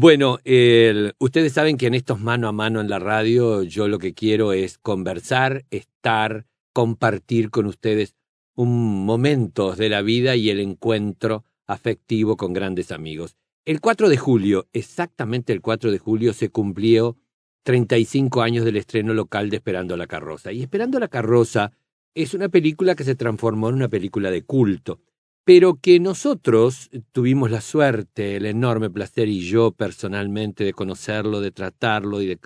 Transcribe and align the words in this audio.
Bueno, 0.00 0.38
el- 0.44 1.16
ustedes 1.18 1.52
saben 1.54 1.76
que 1.76 1.88
en 1.88 1.94
estos 1.94 2.20
mano 2.20 2.46
a 2.46 2.52
mano 2.52 2.80
en 2.80 2.88
la 2.88 3.00
radio 3.00 3.64
yo 3.64 3.88
lo 3.88 3.98
que 3.98 4.14
quiero 4.14 4.52
es 4.52 4.78
conversar, 4.78 5.64
estar, 5.70 6.46
compartir 6.72 7.50
con 7.50 7.66
ustedes 7.66 8.14
un 8.54 9.04
momentos 9.04 9.76
de 9.76 9.88
la 9.88 10.02
vida 10.02 10.36
y 10.36 10.50
el 10.50 10.60
encuentro 10.60 11.42
afectivo 11.66 12.36
con 12.36 12.52
grandes 12.52 12.92
amigos. 12.92 13.34
El 13.64 13.80
4 13.80 14.08
de 14.08 14.16
julio, 14.16 14.68
exactamente 14.72 15.52
el 15.52 15.62
4 15.62 15.90
de 15.90 15.98
julio, 15.98 16.32
se 16.32 16.48
cumplió 16.50 17.16
35 17.64 18.42
años 18.42 18.64
del 18.64 18.76
estreno 18.76 19.14
local 19.14 19.50
de 19.50 19.56
Esperando 19.56 19.96
la 19.96 20.06
Carroza. 20.06 20.52
Y 20.52 20.62
Esperando 20.62 21.00
la 21.00 21.08
Carroza 21.08 21.72
es 22.14 22.34
una 22.34 22.48
película 22.48 22.94
que 22.94 23.02
se 23.02 23.16
transformó 23.16 23.68
en 23.68 23.74
una 23.74 23.88
película 23.88 24.30
de 24.30 24.44
culto 24.44 25.00
pero 25.48 25.78
que 25.80 25.98
nosotros 25.98 26.90
tuvimos 27.10 27.50
la 27.50 27.62
suerte, 27.62 28.36
el 28.36 28.44
enorme 28.44 28.90
placer 28.90 29.30
y 29.30 29.40
yo 29.40 29.72
personalmente 29.72 30.62
de 30.62 30.74
conocerlo, 30.74 31.40
de 31.40 31.52
tratarlo 31.52 32.20
y 32.20 32.26
de, 32.26 32.38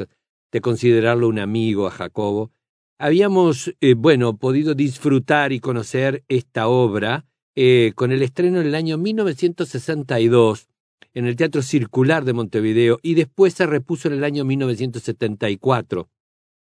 de 0.53 0.61
considerarlo 0.61 1.27
un 1.27 1.41
amigo 1.41 1.89
a 1.89 1.91
Jacobo, 1.91 2.53
habíamos, 3.01 3.75
eh, 3.81 3.95
bueno, 3.95 4.37
podido 4.37 4.77
disfrutar 4.77 5.51
y 5.53 5.59
conocer 5.59 6.23
esta 6.29 6.69
obra 6.69 7.27
eh, 7.57 7.91
con 7.97 8.13
el 8.13 8.23
estreno 8.23 8.61
en 8.61 8.69
el 8.69 8.77
año 8.77 8.99
1962 8.99 10.69
en 11.13 11.27
el 11.27 11.35
Teatro 11.35 11.63
Circular 11.63 12.25
de 12.25 12.35
Montevideo 12.35 13.01
y 13.03 13.15
después 13.15 13.55
se 13.55 13.67
repuso 13.67 14.07
en 14.07 14.15
el 14.15 14.23
año 14.23 14.45
1974 14.45 16.09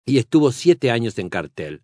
y 0.06 0.20
estuvo 0.20 0.52
siete 0.52 0.92
años 0.92 1.18
en 1.18 1.30
cartel. 1.30 1.82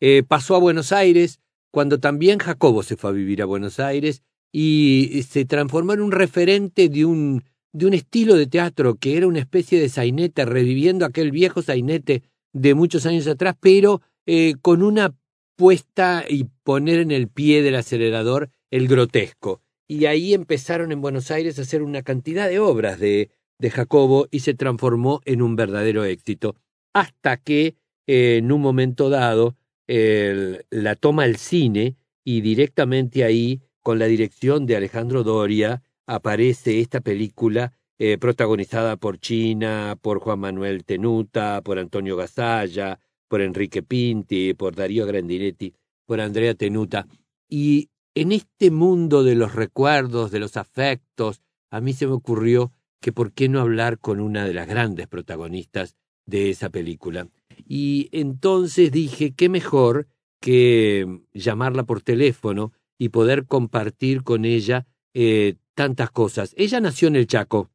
Eh, 0.00 0.24
pasó 0.26 0.56
a 0.56 0.58
Buenos 0.58 0.90
Aires, 0.90 1.38
cuando 1.76 2.00
también 2.00 2.38
Jacobo 2.38 2.82
se 2.82 2.96
fue 2.96 3.10
a 3.10 3.12
vivir 3.12 3.42
a 3.42 3.44
Buenos 3.44 3.80
Aires 3.80 4.22
y 4.50 5.22
se 5.28 5.44
transformó 5.44 5.92
en 5.92 6.00
un 6.00 6.10
referente 6.10 6.88
de 6.88 7.04
un, 7.04 7.44
de 7.74 7.84
un 7.84 7.92
estilo 7.92 8.34
de 8.34 8.46
teatro 8.46 8.94
que 8.94 9.18
era 9.18 9.26
una 9.26 9.40
especie 9.40 9.78
de 9.78 9.90
sainete, 9.90 10.46
reviviendo 10.46 11.04
aquel 11.04 11.32
viejo 11.32 11.60
sainete 11.60 12.22
de 12.54 12.72
muchos 12.72 13.04
años 13.04 13.26
atrás, 13.26 13.56
pero 13.60 14.00
eh, 14.24 14.54
con 14.62 14.82
una 14.82 15.14
puesta 15.54 16.24
y 16.26 16.44
poner 16.62 17.00
en 17.00 17.10
el 17.10 17.28
pie 17.28 17.60
del 17.60 17.74
acelerador 17.74 18.48
el 18.70 18.88
grotesco. 18.88 19.60
Y 19.86 20.06
ahí 20.06 20.32
empezaron 20.32 20.92
en 20.92 21.02
Buenos 21.02 21.30
Aires 21.30 21.58
a 21.58 21.62
hacer 21.62 21.82
una 21.82 22.00
cantidad 22.00 22.48
de 22.48 22.58
obras 22.58 22.98
de, 22.98 23.28
de 23.58 23.70
Jacobo 23.70 24.28
y 24.30 24.40
se 24.40 24.54
transformó 24.54 25.20
en 25.26 25.42
un 25.42 25.56
verdadero 25.56 26.06
éxito, 26.06 26.56
hasta 26.94 27.36
que 27.36 27.76
eh, 28.06 28.38
en 28.38 28.50
un 28.50 28.62
momento 28.62 29.10
dado 29.10 29.56
la 29.86 30.94
toma 30.96 31.24
el 31.24 31.36
cine 31.36 31.96
y 32.24 32.40
directamente 32.40 33.24
ahí, 33.24 33.60
con 33.82 33.98
la 33.98 34.06
dirección 34.06 34.66
de 34.66 34.76
Alejandro 34.76 35.22
Doria, 35.22 35.82
aparece 36.06 36.80
esta 36.80 37.00
película 37.00 37.72
eh, 37.98 38.18
protagonizada 38.18 38.96
por 38.96 39.18
China, 39.18 39.96
por 40.00 40.18
Juan 40.18 40.40
Manuel 40.40 40.84
Tenuta, 40.84 41.62
por 41.62 41.78
Antonio 41.78 42.16
Gasalla, 42.16 43.00
por 43.28 43.40
Enrique 43.40 43.82
Pinti, 43.82 44.54
por 44.54 44.74
Darío 44.74 45.06
Grandinetti, 45.06 45.74
por 46.04 46.20
Andrea 46.20 46.54
Tenuta. 46.54 47.06
Y 47.48 47.88
en 48.14 48.32
este 48.32 48.70
mundo 48.70 49.24
de 49.24 49.34
los 49.34 49.54
recuerdos, 49.54 50.30
de 50.30 50.40
los 50.40 50.56
afectos, 50.56 51.42
a 51.70 51.80
mí 51.80 51.92
se 51.92 52.06
me 52.06 52.12
ocurrió 52.12 52.72
que 53.00 53.12
por 53.12 53.32
qué 53.32 53.48
no 53.48 53.60
hablar 53.60 53.98
con 53.98 54.20
una 54.20 54.44
de 54.44 54.54
las 54.54 54.68
grandes 54.68 55.06
protagonistas 55.06 55.96
de 56.26 56.50
esa 56.50 56.70
película. 56.70 57.28
Y 57.64 58.08
entonces 58.12 58.90
dije, 58.92 59.34
qué 59.34 59.48
mejor 59.48 60.08
que 60.40 61.22
llamarla 61.32 61.84
por 61.84 62.02
teléfono 62.02 62.72
y 62.98 63.10
poder 63.10 63.46
compartir 63.46 64.22
con 64.22 64.44
ella 64.44 64.86
eh, 65.14 65.56
tantas 65.74 66.10
cosas. 66.10 66.54
Ella 66.56 66.80
nació 66.80 67.08
en 67.08 67.16
el 67.16 67.26
Chaco 67.26 67.70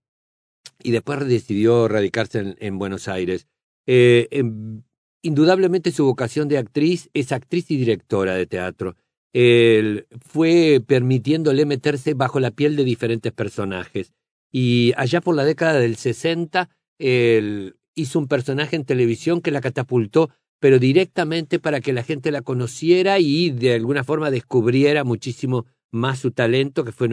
y 0.83 0.91
después 0.91 1.25
decidió 1.27 1.87
radicarse 1.87 2.39
en, 2.39 2.55
en 2.59 2.77
Buenos 2.77 3.07
Aires. 3.07 3.47
Eh, 3.87 4.27
en, 4.31 4.83
indudablemente 5.21 5.91
su 5.91 6.05
vocación 6.05 6.47
de 6.47 6.57
actriz 6.57 7.09
es 7.13 7.31
actriz 7.31 7.69
y 7.71 7.77
directora 7.77 8.35
de 8.35 8.47
teatro. 8.47 8.95
Eh, 9.33 10.05
fue 10.19 10.83
permitiéndole 10.85 11.65
meterse 11.65 12.13
bajo 12.13 12.39
la 12.39 12.51
piel 12.51 12.75
de 12.75 12.83
diferentes 12.83 13.31
personajes. 13.31 14.13
Y 14.51 14.93
allá 14.97 15.21
por 15.21 15.35
la 15.35 15.45
década 15.45 15.79
del 15.79 15.95
60, 15.95 16.69
el, 16.99 17.77
hizo 17.95 18.19
un 18.19 18.27
personaje 18.27 18.75
en 18.75 18.85
televisión 18.85 19.41
que 19.41 19.51
la 19.51 19.61
catapultó, 19.61 20.29
pero 20.59 20.79
directamente 20.79 21.59
para 21.59 21.81
que 21.81 21.93
la 21.93 22.03
gente 22.03 22.31
la 22.31 22.41
conociera 22.41 23.19
y 23.19 23.49
de 23.49 23.73
alguna 23.73 24.03
forma 24.03 24.29
descubriera 24.31 25.03
muchísimo 25.03 25.65
más 25.91 26.19
su 26.19 26.31
talento, 26.31 26.83
que 26.83 26.91
fue 26.91 27.09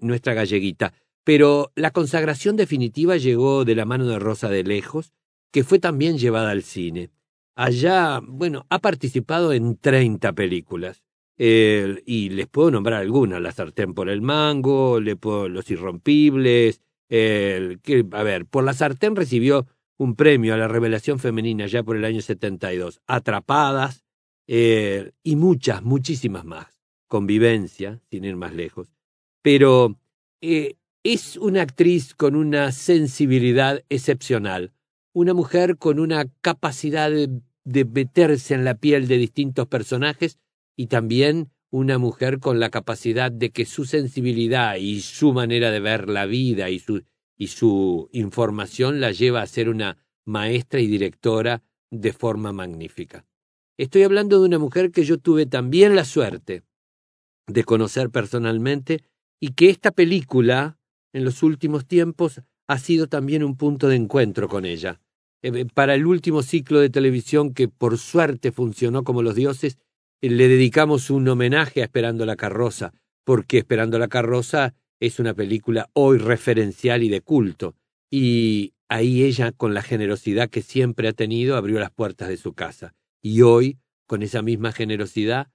nuestra 0.00 0.34
galleguita. 0.34 0.94
Pero 1.24 1.72
la 1.74 1.90
consagración 1.90 2.56
definitiva 2.56 3.16
llegó 3.16 3.64
de 3.64 3.74
la 3.74 3.84
mano 3.84 4.06
de 4.06 4.18
Rosa 4.18 4.48
de 4.48 4.64
Lejos, 4.64 5.12
que 5.52 5.64
fue 5.64 5.78
también 5.78 6.18
llevada 6.18 6.50
al 6.50 6.62
cine. 6.62 7.10
Allá, 7.54 8.20
bueno, 8.26 8.66
ha 8.70 8.78
participado 8.78 9.52
en 9.52 9.76
30 9.76 10.32
películas. 10.32 11.02
Y 11.36 12.28
les 12.30 12.46
puedo 12.46 12.70
nombrar 12.70 13.00
algunas, 13.00 13.42
La 13.42 13.52
sartén 13.52 13.94
por 13.94 14.08
el 14.08 14.22
mango, 14.22 15.00
le 15.00 15.18
Los 15.22 15.70
irrompibles, 15.70 16.80
el, 17.08 17.80
que, 17.80 18.06
a 18.12 18.22
ver, 18.22 18.46
por 18.46 18.64
La 18.64 18.72
sartén 18.74 19.16
recibió 19.16 19.66
un 19.98 20.16
premio 20.16 20.54
a 20.54 20.56
la 20.56 20.68
revelación 20.68 21.18
femenina 21.18 21.66
ya 21.66 21.82
por 21.82 21.96
el 21.96 22.04
año 22.04 22.20
72, 22.20 23.00
Atrapadas 23.06 24.04
eh, 24.46 25.12
y 25.22 25.36
muchas, 25.36 25.82
muchísimas 25.82 26.44
más, 26.44 26.80
Convivencia, 27.06 28.00
sin 28.10 28.24
ir 28.24 28.36
más 28.36 28.54
lejos. 28.54 28.88
Pero 29.42 29.98
eh, 30.40 30.76
es 31.04 31.36
una 31.36 31.62
actriz 31.62 32.14
con 32.14 32.36
una 32.36 32.72
sensibilidad 32.72 33.84
excepcional, 33.88 34.72
una 35.12 35.34
mujer 35.34 35.76
con 35.76 35.98
una 35.98 36.24
capacidad 36.40 37.10
de, 37.10 37.40
de 37.64 37.84
meterse 37.84 38.54
en 38.54 38.64
la 38.64 38.76
piel 38.76 39.08
de 39.08 39.18
distintos 39.18 39.66
personajes 39.66 40.38
y 40.76 40.86
también 40.86 41.50
una 41.70 41.98
mujer 41.98 42.38
con 42.38 42.60
la 42.60 42.70
capacidad 42.70 43.32
de 43.32 43.50
que 43.50 43.64
su 43.64 43.84
sensibilidad 43.84 44.76
y 44.76 45.00
su 45.00 45.32
manera 45.32 45.70
de 45.70 45.80
ver 45.80 46.08
la 46.08 46.26
vida 46.26 46.70
y 46.70 46.78
su, 46.78 47.02
y 47.42 47.48
su 47.48 48.08
información 48.12 49.00
la 49.00 49.10
lleva 49.10 49.42
a 49.42 49.46
ser 49.48 49.68
una 49.68 49.98
maestra 50.24 50.78
y 50.78 50.86
directora 50.86 51.64
de 51.90 52.12
forma 52.12 52.52
magnífica. 52.52 53.26
Estoy 53.76 54.04
hablando 54.04 54.38
de 54.38 54.46
una 54.46 54.60
mujer 54.60 54.92
que 54.92 55.02
yo 55.02 55.18
tuve 55.18 55.46
también 55.46 55.96
la 55.96 56.04
suerte 56.04 56.62
de 57.48 57.64
conocer 57.64 58.10
personalmente 58.10 59.02
y 59.40 59.54
que 59.54 59.70
esta 59.70 59.90
película, 59.90 60.78
en 61.12 61.24
los 61.24 61.42
últimos 61.42 61.84
tiempos, 61.84 62.42
ha 62.68 62.78
sido 62.78 63.08
también 63.08 63.42
un 63.42 63.56
punto 63.56 63.88
de 63.88 63.96
encuentro 63.96 64.46
con 64.46 64.64
ella. 64.64 65.00
Para 65.74 65.96
el 65.96 66.06
último 66.06 66.44
ciclo 66.44 66.78
de 66.78 66.90
televisión 66.90 67.52
que 67.52 67.66
por 67.66 67.98
suerte 67.98 68.52
funcionó 68.52 69.02
como 69.02 69.20
los 69.20 69.34
dioses, 69.34 69.78
le 70.20 70.46
dedicamos 70.46 71.10
un 71.10 71.26
homenaje 71.26 71.80
a 71.80 71.86
Esperando 71.86 72.24
la 72.24 72.36
carroza, 72.36 72.92
porque 73.24 73.58
Esperando 73.58 73.98
la 73.98 74.06
carroza 74.06 74.76
es 75.02 75.18
una 75.18 75.34
película 75.34 75.90
hoy 75.94 76.18
referencial 76.18 77.02
y 77.02 77.08
de 77.08 77.22
culto. 77.22 77.74
Y 78.08 78.74
ahí 78.88 79.24
ella, 79.24 79.50
con 79.50 79.74
la 79.74 79.82
generosidad 79.82 80.48
que 80.48 80.62
siempre 80.62 81.08
ha 81.08 81.12
tenido, 81.12 81.56
abrió 81.56 81.80
las 81.80 81.90
puertas 81.90 82.28
de 82.28 82.36
su 82.36 82.52
casa. 82.52 82.94
Y 83.20 83.42
hoy, 83.42 83.78
con 84.06 84.22
esa 84.22 84.42
misma 84.42 84.70
generosidad, 84.70 85.48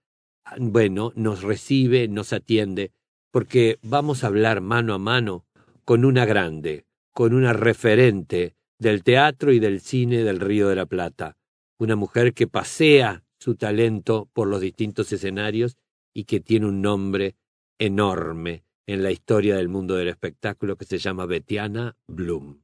bueno, 0.59 1.13
nos 1.15 1.43
recibe, 1.43 2.09
nos 2.09 2.33
atiende, 2.33 2.91
porque 3.31 3.79
vamos 3.83 4.25
a 4.25 4.27
hablar 4.27 4.59
mano 4.59 4.93
a 4.93 4.97
mano 4.97 5.45
con 5.85 6.03
una 6.03 6.25
grande, 6.25 6.85
con 7.13 7.33
una 7.33 7.53
referente 7.53 8.57
del 8.79 9.01
teatro 9.01 9.53
y 9.53 9.59
del 9.59 9.79
cine 9.79 10.23
del 10.23 10.41
Río 10.41 10.67
de 10.67 10.75
la 10.75 10.87
Plata, 10.87 11.37
una 11.79 11.95
mujer 11.95 12.33
que 12.33 12.47
pasea 12.47 13.23
su 13.39 13.55
talento 13.55 14.29
por 14.33 14.49
los 14.49 14.59
distintos 14.59 15.09
escenarios 15.13 15.77
y 16.13 16.25
que 16.25 16.41
tiene 16.41 16.65
un 16.65 16.81
nombre 16.81 17.37
enorme 17.79 18.66
en 18.87 19.03
la 19.03 19.11
historia 19.11 19.57
del 19.57 19.67
mundo 19.67 19.95
del 19.95 20.07
espectáculo 20.07 20.77
que 20.77 20.85
se 20.85 20.97
llama 20.97 21.25
Betiana 21.25 21.95
Bloom. 22.07 22.61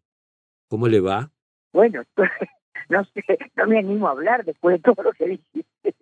¿Cómo 0.70 0.88
le 0.88 1.02
va? 1.02 1.32
Bueno, 1.74 2.04
no 2.90 3.06
sé, 3.06 3.24
no 3.56 3.68
me 3.68 3.78
animo 3.78 4.08
a 4.08 4.12
hablar 4.12 4.46
después 4.46 4.78
de 4.78 4.82
todo 4.82 5.04
lo 5.04 5.12
que 5.12 5.28
dijiste. 5.28 5.96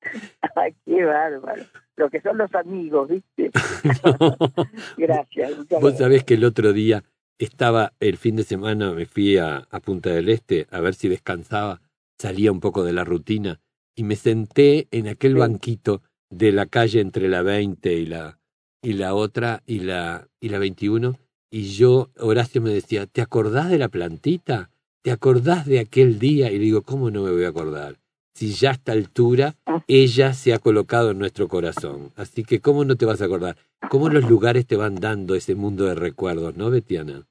Ay, 0.56 0.74
qué 0.84 1.04
bárbaro. 1.04 1.64
Lo 1.96 2.08
que 2.08 2.20
son 2.22 2.38
los 2.38 2.54
amigos, 2.54 3.10
¿viste? 3.10 3.50
gracias. 4.96 5.52
Vos 5.80 5.98
sabés 5.98 6.24
que 6.24 6.34
el 6.34 6.44
otro 6.44 6.72
día 6.72 7.04
estaba, 7.38 7.92
el 8.00 8.16
fin 8.16 8.36
de 8.36 8.44
semana 8.44 8.92
me 8.92 9.04
fui 9.04 9.36
a, 9.36 9.66
a 9.70 9.80
Punta 9.80 10.10
del 10.10 10.30
Este 10.30 10.66
a 10.70 10.80
ver 10.80 10.94
si 10.94 11.08
descansaba, 11.08 11.82
salía 12.18 12.52
un 12.52 12.60
poco 12.60 12.84
de 12.84 12.94
la 12.94 13.04
rutina 13.04 13.60
y 13.94 14.04
me 14.04 14.16
senté 14.16 14.88
en 14.92 15.08
aquel 15.08 15.32
sí. 15.32 15.38
banquito 15.38 16.02
de 16.30 16.52
la 16.52 16.66
calle 16.66 17.00
entre 17.00 17.28
la 17.28 17.42
20 17.42 17.92
y 17.92 18.06
la, 18.06 18.38
y 18.82 18.94
la 18.94 19.14
otra 19.14 19.62
y 19.66 19.80
la, 19.80 20.28
y 20.40 20.48
la 20.48 20.58
21 20.58 21.18
y 21.50 21.64
yo, 21.64 22.10
Horacio 22.18 22.60
me 22.60 22.70
decía, 22.70 23.06
¿te 23.06 23.22
acordás 23.22 23.70
de 23.70 23.78
la 23.78 23.88
plantita? 23.88 24.70
¿Te 25.02 25.10
acordás 25.10 25.64
de 25.64 25.80
aquel 25.80 26.18
día? 26.18 26.50
Y 26.50 26.58
digo, 26.58 26.82
¿cómo 26.82 27.10
no 27.10 27.22
me 27.22 27.30
voy 27.30 27.44
a 27.44 27.48
acordar? 27.48 27.96
Si 28.34 28.52
ya 28.52 28.70
a 28.70 28.72
esta 28.74 28.92
altura 28.92 29.54
ella 29.86 30.34
se 30.34 30.52
ha 30.52 30.58
colocado 30.58 31.10
en 31.10 31.18
nuestro 31.18 31.48
corazón. 31.48 32.12
Así 32.16 32.44
que, 32.44 32.60
¿cómo 32.60 32.84
no 32.84 32.96
te 32.96 33.06
vas 33.06 33.22
a 33.22 33.24
acordar? 33.24 33.56
¿Cómo 33.88 34.10
los 34.10 34.28
lugares 34.28 34.66
te 34.66 34.76
van 34.76 34.96
dando 34.96 35.34
ese 35.34 35.54
mundo 35.54 35.86
de 35.86 35.94
recuerdos, 35.94 36.56
no, 36.56 36.70
Betiana? 36.70 37.22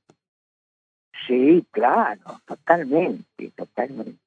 Sí, 1.28 1.66
claro, 1.72 2.42
totalmente, 2.46 3.52
totalmente. 3.56 4.18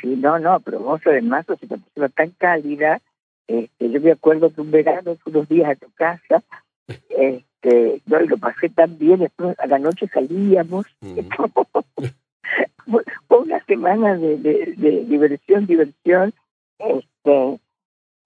Sí, 0.00 0.08
no, 0.16 0.38
no, 0.38 0.60
pero 0.60 0.98
además 1.06 1.46
sos 1.46 1.62
una 1.62 1.78
persona 1.78 2.08
tan 2.10 2.30
cálida. 2.32 3.00
Este, 3.46 3.90
yo 3.90 4.00
me 4.00 4.12
acuerdo 4.12 4.52
que 4.52 4.60
un 4.60 4.70
verano, 4.70 5.16
unos 5.26 5.48
días 5.48 5.70
a 5.70 5.74
tu 5.74 5.90
casa, 5.92 6.42
este, 7.08 8.00
lo 8.06 8.38
pasé 8.38 8.68
tan 8.68 8.98
bien, 8.98 9.20
después 9.20 9.58
a 9.58 9.66
la 9.66 9.78
noche 9.78 10.06
salíamos. 10.08 10.86
Fue 13.28 13.38
una 13.38 13.64
semana 13.64 14.16
de, 14.16 14.36
de, 14.38 15.04
diversión, 15.04 15.66
diversión, 15.66 16.32
este, 16.78 17.60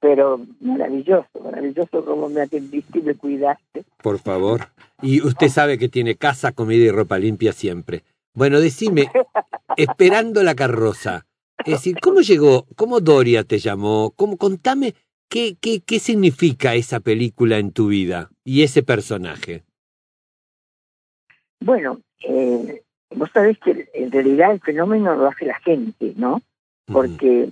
pero 0.00 0.40
maravilloso, 0.60 1.28
maravilloso 1.42 2.04
como 2.04 2.28
me 2.28 2.42
atendiste 2.42 3.00
y 3.00 3.02
me 3.02 3.14
cuidaste. 3.14 3.84
Por 4.02 4.18
favor. 4.18 4.68
Y 5.02 5.20
usted 5.26 5.48
sabe 5.48 5.76
que 5.76 5.88
tiene 5.88 6.16
casa, 6.16 6.52
comida 6.52 6.84
y 6.84 6.90
ropa 6.90 7.18
limpia 7.18 7.52
siempre. 7.52 8.04
Bueno, 8.34 8.60
decime, 8.60 9.10
esperando 9.76 10.42
la 10.42 10.54
carroza, 10.54 11.26
es 11.58 11.72
decir, 11.72 11.96
¿cómo 12.00 12.20
llegó? 12.20 12.66
¿Cómo 12.76 13.00
Doria 13.00 13.44
te 13.44 13.58
llamó? 13.58 14.12
¿Cómo, 14.16 14.36
contame 14.36 14.94
qué, 15.28 15.56
qué, 15.60 15.80
qué 15.80 15.98
significa 15.98 16.74
esa 16.74 17.00
película 17.00 17.58
en 17.58 17.72
tu 17.72 17.88
vida 17.88 18.30
y 18.44 18.62
ese 18.62 18.82
personaje. 18.82 19.64
Bueno, 21.60 22.00
eh, 22.20 22.82
vos 23.10 23.30
sabés 23.32 23.58
que 23.58 23.88
en 23.94 24.12
realidad 24.12 24.52
el 24.52 24.60
fenómeno 24.60 25.14
lo 25.16 25.26
hace 25.26 25.46
la 25.46 25.58
gente, 25.60 26.12
¿no? 26.16 26.42
Porque 26.86 27.48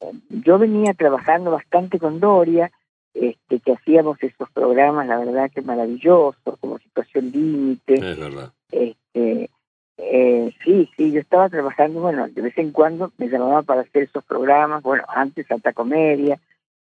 eh, 0.00 0.12
yo 0.28 0.58
venía 0.58 0.94
trabajando 0.94 1.52
bastante 1.52 1.98
con 1.98 2.18
Doria, 2.18 2.72
este, 3.14 3.60
que 3.60 3.72
hacíamos 3.72 4.22
esos 4.22 4.50
programas, 4.50 5.06
la 5.06 5.18
verdad 5.18 5.50
que 5.50 5.62
maravillosos, 5.62 6.58
como 6.60 6.78
Situación 6.78 7.30
Límite. 7.30 7.94
Es 7.94 8.18
verdad. 8.18 8.52
Este, 8.70 9.50
eh, 9.98 10.54
sí, 10.64 10.90
sí, 10.96 11.12
yo 11.12 11.20
estaba 11.20 11.48
trabajando, 11.48 12.00
bueno, 12.00 12.28
de 12.28 12.42
vez 12.42 12.56
en 12.58 12.72
cuando 12.72 13.12
me 13.18 13.28
llamaban 13.28 13.64
para 13.64 13.82
hacer 13.82 14.04
esos 14.04 14.24
programas, 14.24 14.82
bueno, 14.82 15.04
antes 15.08 15.46
Santa 15.46 15.72
Comedia, 15.72 16.38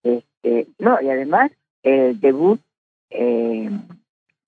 este, 0.02 0.68
no, 0.78 1.00
y 1.00 1.08
además 1.08 1.52
el 1.82 2.20
debut 2.20 2.60
eh, 3.10 3.70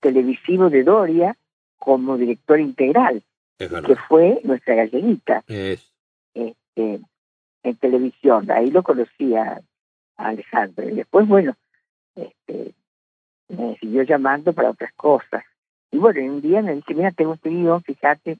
televisivo 0.01 0.71
de 0.71 0.83
Doria 0.83 1.37
como 1.79 2.17
director 2.17 2.61
integral, 2.61 3.23
que 3.59 3.97
fue 4.09 4.41
nuestra 4.45 4.75
galleguita 4.75 5.45
es. 5.47 5.91
Este, 6.35 7.01
en 7.65 7.77
televisión. 7.77 8.51
Ahí 8.51 8.71
lo 8.71 8.83
conocía 8.83 9.61
a 10.17 10.29
Alejandro. 10.29 10.89
Y 10.89 10.95
después, 10.95 11.27
bueno, 11.27 11.57
este, 12.15 12.75
me 13.49 13.77
siguió 13.79 14.03
llamando 14.03 14.53
para 14.53 14.71
otras 14.71 14.93
cosas. 14.95 15.45
Y 15.95 15.99
bueno, 15.99 16.21
un 16.25 16.41
día 16.41 16.61
me 16.61 16.75
dice, 16.75 16.93
mira, 16.93 17.13
tengo 17.13 17.35
este 17.35 17.51
guion, 17.51 17.81
fíjate. 17.85 18.37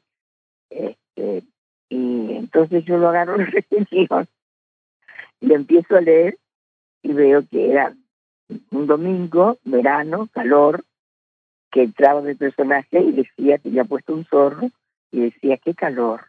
Este, 0.71 1.45
y 1.89 2.33
entonces 2.33 2.85
yo 2.85 2.99
lo 2.99 3.11
agarro 3.11 3.37
en 3.39 3.47
guion 3.89 4.27
y 5.39 5.47
lo 5.47 5.55
empiezo 5.55 5.95
a 5.95 6.01
leer 6.01 6.37
y 7.03 7.13
veo 7.13 7.47
que 7.49 7.71
era 7.71 7.95
un 8.73 8.89
domingo, 8.89 9.57
verano, 9.63 10.29
calor, 10.33 10.85
que 11.71 11.85
entraba 11.85 12.23
mi 12.23 12.35
personaje 12.35 12.99
y 12.99 13.13
decía 13.13 13.59
que 13.59 13.69
había 13.69 13.85
puesto 13.85 14.15
un 14.15 14.25
zorro 14.25 14.69
y 15.13 15.21
decía, 15.21 15.57
qué 15.59 15.75
calor. 15.75 16.27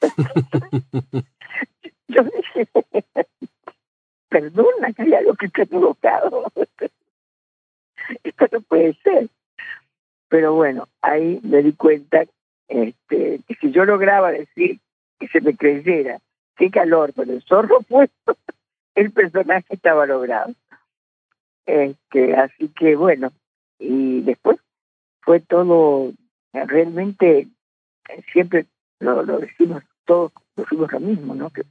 Yo 2.08 2.22
dije, 2.22 2.68
perdona 4.30 4.94
que 4.94 5.02
hay 5.02 5.12
algo 5.12 5.34
que 5.34 5.44
está 5.44 5.64
equivocado. 5.64 6.44
Esto 8.24 8.46
no 8.50 8.62
puede 8.62 8.94
ser. 9.02 9.28
Pero 10.28 10.54
bueno, 10.54 10.88
ahí 11.00 11.40
me 11.42 11.62
di 11.62 11.72
cuenta 11.72 12.24
este, 12.68 13.40
que 13.46 13.54
si 13.60 13.70
yo 13.70 13.84
lograba 13.84 14.30
decir 14.30 14.78
que 15.18 15.28
se 15.28 15.40
me 15.40 15.56
creyera, 15.56 16.18
qué 16.56 16.70
calor, 16.70 17.14
con 17.14 17.30
el 17.30 17.42
zorro 17.42 17.80
puesto, 17.88 18.36
el 18.94 19.10
personaje 19.12 19.66
estaba 19.70 20.06
logrado. 20.06 20.52
Este, 21.66 22.34
así 22.34 22.68
que 22.68 22.96
bueno, 22.96 23.30
y 23.78 24.22
después 24.22 24.58
fue 25.20 25.40
todo 25.40 26.12
realmente 26.52 27.48
siempre 28.32 28.66
lo, 29.00 29.24
decimos 29.38 29.82
todos, 30.04 30.32
lo 30.56 30.64
decimos 30.64 30.92
lo 30.92 31.00
mismo, 31.00 31.34
¿no? 31.34 31.50
Que 31.50 31.62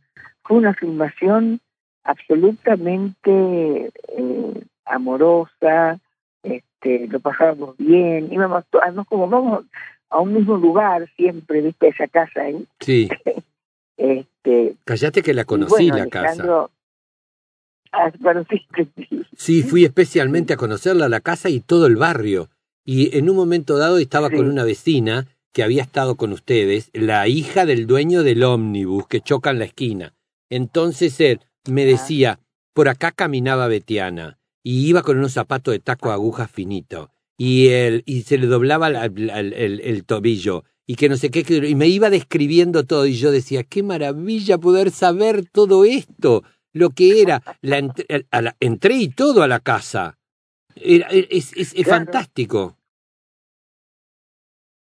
fue 0.43 0.57
una 0.57 0.73
filmación 0.73 1.59
absolutamente 2.03 3.91
eh, 4.07 4.63
amorosa, 4.85 5.99
este, 6.43 7.07
lo 7.07 7.19
pasábamos 7.19 7.75
bien, 7.77 8.31
íbamos, 8.31 8.63
además 8.81 9.07
como 9.07 9.27
vamos 9.29 9.65
a 10.09 10.19
un 10.19 10.33
mismo 10.33 10.57
lugar 10.57 11.09
siempre, 11.15 11.61
viste 11.61 11.89
esa 11.89 12.07
casa 12.07 12.41
ahí. 12.41 12.65
Sí. 12.79 13.09
este, 13.97 14.75
Callate 14.85 15.21
que 15.21 15.33
la 15.33 15.45
conocí 15.45 15.89
la 15.89 16.07
casa. 16.07 16.69
Ah, 17.91 18.11
sí, 19.35 19.63
fui 19.63 19.85
especialmente 19.85 20.53
a 20.53 20.57
conocerla, 20.57 21.09
la 21.09 21.21
casa 21.21 21.49
y 21.49 21.61
todo 21.61 21.87
el 21.87 21.95
barrio. 21.95 22.49
Y 22.85 23.17
en 23.17 23.29
un 23.29 23.35
momento 23.35 23.77
dado 23.77 23.97
estaba 23.97 24.29
con 24.29 24.47
una 24.47 24.63
vecina 24.63 25.25
que 25.53 25.63
había 25.63 25.81
estado 25.81 26.15
con 26.15 26.31
ustedes, 26.33 26.89
la 26.93 27.27
hija 27.27 27.65
del 27.65 27.87
dueño 27.87 28.23
del 28.23 28.43
ómnibus 28.43 29.07
que 29.07 29.21
choca 29.21 29.49
en 29.49 29.59
la 29.59 29.65
esquina. 29.65 30.13
Entonces 30.49 31.19
él 31.19 31.39
me 31.69 31.83
ah. 31.83 31.87
decía, 31.87 32.39
por 32.73 32.89
acá 32.89 33.11
caminaba 33.11 33.67
Betiana 33.67 34.37
y 34.67 34.89
iba 34.89 35.01
con 35.01 35.17
unos 35.17 35.31
zapatos 35.31 35.71
de 35.71 35.79
taco 35.79 36.11
aguja 36.11 36.45
finito 36.45 37.09
y, 37.37 37.69
él, 37.69 38.03
y 38.05 38.23
se 38.23 38.37
le 38.37 38.47
doblaba 38.47 38.89
el, 38.89 40.03
tobillo 40.05 40.65
y 40.85 40.95
que 40.97 41.07
no 41.07 41.15
sé 41.15 41.31
qué, 41.31 41.45
y 41.65 41.73
me 41.75 41.87
iba 41.87 42.09
describiendo 42.09 42.85
todo 42.85 43.05
y 43.05 43.13
yo 43.13 43.31
decía, 43.31 43.63
qué 43.63 43.81
maravilla 43.81 44.57
poder 44.57 44.91
saber 44.91 45.49
todo 45.49 45.85
esto 45.85 46.43
lo 46.73 46.89
que 46.89 47.21
era. 47.21 47.41
La, 47.61 47.77
entré 48.59 48.95
y 48.95 49.07
todo 49.07 49.41
a 49.41 49.47
la 49.47 49.61
casa. 49.61 50.17
Era, 50.75 51.07
es 51.07 51.53
es, 51.55 51.87
fantástico. 51.87 52.77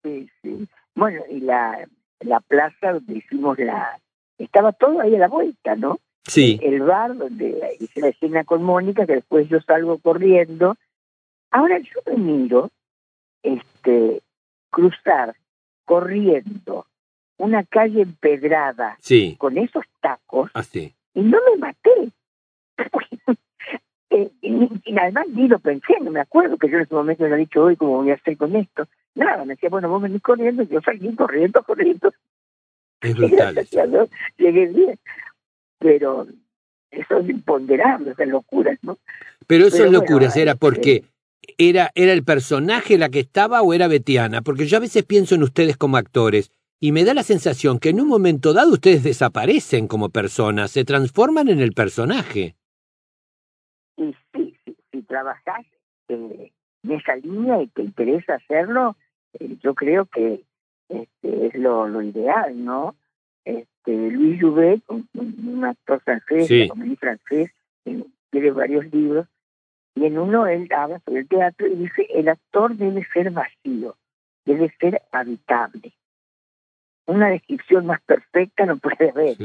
Sí, 0.03 0.31
sí. 0.41 0.67
Bueno, 0.95 1.23
y 1.31 1.41
la, 1.41 1.87
la 2.21 2.41
plaza 2.41 2.93
donde 2.93 3.19
hicimos 3.19 3.59
la... 3.59 4.01
Estaba 4.39 4.73
todo 4.73 5.01
ahí 5.01 5.15
a 5.15 5.19
la 5.19 5.29
vuelta, 5.29 5.77
¿no? 5.77 5.99
Sí. 6.27 6.59
El 6.63 6.81
bar 6.83 7.17
donde 7.17 7.77
hice 7.81 8.01
la 8.01 8.09
escena 8.09 8.45
con 8.45 8.63
Mónica, 8.63 9.07
que 9.07 9.17
después 9.17 9.49
yo 9.49 9.61
salgo 9.61 9.99
corriendo. 9.99 10.77
Ahora 11.51 11.79
yo 11.79 12.01
me 12.07 12.17
miro 12.17 12.71
este, 13.43 14.23
cruzar 14.71 15.37
corriendo 15.85 16.87
una 17.37 17.65
calle 17.65 18.03
empedrada 18.03 18.97
sí. 19.01 19.37
con 19.39 19.59
esos 19.59 19.85
tacos. 20.01 20.51
Así. 20.55 20.95
Ah, 20.95 21.11
y 21.15 21.23
no 21.23 21.39
me 21.51 21.59
maté. 21.59 22.11
Eh, 24.11 24.31
y, 24.43 24.97
además 24.97 25.27
ni 25.31 25.49
lo 25.49 25.59
pensé, 25.59 25.95
no 26.01 26.13
me 26.13 26.21
acuerdo 26.21 26.57
que 26.57 26.69
yo 26.69 26.77
en 26.77 26.83
ese 26.85 26.95
momento 26.95 27.25
le 27.25 27.33
había 27.33 27.47
dicho 27.47 27.65
hoy 27.65 27.75
cómo 27.75 27.97
voy 27.97 28.13
a 28.13 28.15
hacer 28.15 28.37
con 28.37 28.55
esto. 28.55 28.87
Nada, 29.17 29.45
me 29.45 29.55
decía, 29.55 29.71
bueno, 29.71 29.89
vos 29.89 30.01
venís 30.01 30.23
corriendo, 30.23 30.63
y 30.63 30.69
yo 30.69 30.81
salí 30.83 31.13
corriendo, 31.17 31.65
corriendo. 31.65 32.13
Es 33.01 33.17
brutal. 33.17 33.57
llegué 34.39 34.67
bien. 34.67 34.99
Pero 35.85 36.27
eso 36.91 37.19
es 37.19 37.29
imponderable, 37.29 38.13
esas 38.13 38.27
locuras, 38.29 38.79
¿no? 38.81 38.97
Pero 39.47 39.67
esas 39.67 39.91
locuras 39.91 40.35
era 40.35 40.55
porque 40.55 41.05
era, 41.59 41.91
era 41.95 42.15
el 42.15 42.25
personaje 42.25 42.97
la 42.97 43.11
que 43.11 43.21
estaba 43.21 43.61
o 43.61 43.75
era 43.75 43.87
Betiana, 43.87 44.41
porque 44.41 44.65
yo 44.65 44.79
a 44.79 44.81
veces 44.81 45.05
pienso 45.05 45.35
en 45.35 45.43
ustedes 45.43 45.77
como 45.77 45.99
actores 45.99 46.51
y 46.81 46.93
me 46.93 47.05
da 47.05 47.13
la 47.13 47.23
sensación 47.23 47.79
que 47.79 47.91
en 47.91 48.01
un 48.01 48.09
momento 48.09 48.55
dado 48.55 48.73
ustedes 48.73 49.05
desaparecen 49.05 49.87
como 49.87 50.09
personas, 50.09 50.71
se 50.71 50.87
transforman 50.87 51.49
en 51.49 51.61
el 51.61 51.73
personaje. 51.73 52.57
Y 53.99 54.15
sí, 54.33 54.57
si 54.91 55.03
trabajas 55.03 55.67
eh, 56.09 56.51
en 56.83 56.93
esa 56.93 57.15
línea 57.17 57.61
y 57.61 57.67
te 57.67 57.83
interesa 57.83 58.37
hacerlo, 58.37 58.97
eh, 59.39 59.59
yo 59.63 59.75
creo 59.75 60.07
que 60.07 60.45
este, 60.89 61.47
es 61.49 61.55
lo, 61.57 61.87
lo 61.89 62.01
ideal, 62.01 62.65
¿no? 62.65 62.97
Este, 63.87 64.11
Luis 64.11 64.41
Jouvet, 64.41 64.83
un, 64.89 65.65
actor 65.65 66.01
francés, 66.01 66.71
un 66.75 66.97
francés, 66.97 67.51
tiene 68.31 68.51
varios 68.51 68.93
libros, 68.93 69.27
y 69.95 70.07
en 70.07 70.19
uno 70.19 70.47
él 70.47 70.69
habla 70.73 71.01
sobre 71.01 71.21
el 71.21 71.29
teatro 71.29 71.67
y 71.67 71.77
dice, 71.77 72.07
el 72.15 72.29
actor 72.29 72.75
debe 72.77 73.05
ser 73.13 73.31
vacío, 73.31 73.97
debe 74.45 74.75
ser 74.81 75.03
habitable 75.13 75.93
una 77.07 77.29
descripción 77.29 77.87
más 77.87 78.01
perfecta 78.03 78.67
no 78.67 78.77
puede 78.79 79.11
haber. 79.11 79.37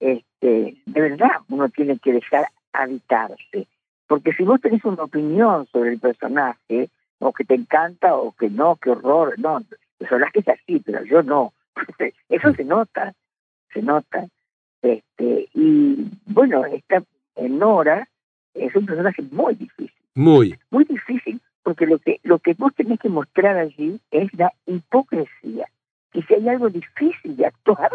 Este, 0.00 0.76
de 0.84 1.00
verdad, 1.00 1.40
uno 1.48 1.68
tiene 1.68 1.98
que 1.98 2.12
dejar 2.12 2.46
habitarse. 2.72 3.66
Porque 4.06 4.32
si 4.34 4.42
vos 4.42 4.60
tenés 4.60 4.84
una 4.84 5.04
opinión 5.04 5.66
sobre 5.72 5.92
el 5.92 5.98
personaje, 5.98 6.90
o 7.18 7.32
que 7.32 7.44
te 7.44 7.54
encanta, 7.54 8.14
o 8.16 8.32
que 8.32 8.50
no, 8.50 8.76
qué 8.76 8.90
horror, 8.90 9.38
no, 9.38 9.58
el 9.58 9.66
personaje 9.98 10.40
es 10.40 10.48
así, 10.48 10.80
pero 10.80 11.02
yo 11.04 11.22
no. 11.22 11.54
Eso 12.28 12.52
se 12.52 12.64
nota, 12.64 13.14
se 13.74 13.82
nota. 13.82 14.26
Este, 14.80 15.48
y 15.52 16.08
bueno, 16.26 16.64
esta 16.64 17.02
Nora 17.36 18.08
es 18.54 18.74
un 18.74 18.86
personaje 18.86 19.22
muy 19.30 19.54
difícil. 19.56 19.90
Muy. 20.14 20.58
Muy 20.70 20.84
difícil, 20.84 21.40
porque 21.62 21.86
lo 21.86 21.98
que, 21.98 22.20
lo 22.22 22.38
que 22.38 22.54
vos 22.54 22.74
tenés 22.74 23.00
que 23.00 23.08
mostrar 23.08 23.56
allí 23.58 24.00
es 24.10 24.32
la 24.34 24.50
hipocresía 24.66 25.66
que 26.14 26.22
si 26.22 26.34
hay 26.34 26.48
algo 26.48 26.70
difícil 26.70 27.36
de 27.36 27.46
actuar, 27.46 27.90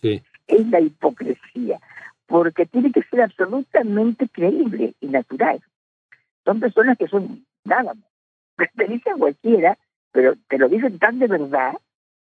Sí. 0.00 0.22
es 0.46 0.68
la 0.68 0.80
hipocresía, 0.80 1.80
porque 2.26 2.66
tiene 2.66 2.92
que 2.92 3.02
ser 3.04 3.22
absolutamente 3.22 4.28
creíble 4.28 4.94
y 5.00 5.06
natural. 5.06 5.62
Son 6.44 6.60
personas 6.60 6.98
que 6.98 7.08
son 7.08 7.44
nada 7.64 7.94
más. 7.94 8.04
Te 8.76 8.86
dicen 8.86 9.18
cualquiera, 9.18 9.78
pero 10.12 10.34
te 10.48 10.58
lo 10.58 10.68
dicen 10.68 10.98
tan 10.98 11.18
de 11.18 11.26
verdad, 11.26 11.72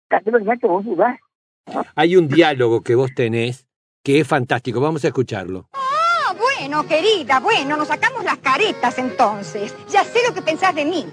tan 0.09 0.23
de 0.23 0.31
verdad 0.31 0.59
que 0.59 0.67
vos 0.67 0.83
dudás. 0.85 1.17
Hay 1.95 2.15
un 2.15 2.27
diálogo 2.27 2.81
que 2.81 2.95
vos 2.95 3.11
tenés 3.15 3.65
que 4.03 4.19
es 4.19 4.27
fantástico. 4.27 4.79
Vamos 4.79 5.03
a 5.03 5.07
escucharlo. 5.07 5.69
Ah, 5.73 6.33
bueno, 6.37 6.87
querida, 6.87 7.39
bueno, 7.39 7.77
nos 7.77 7.87
sacamos 7.87 8.23
las 8.23 8.37
caretas 8.37 8.97
entonces. 8.97 9.73
Ya 9.89 10.03
sé 10.03 10.19
lo 10.27 10.33
que 10.33 10.41
pensás 10.41 10.73
de 10.75 10.85
mí. 10.85 11.05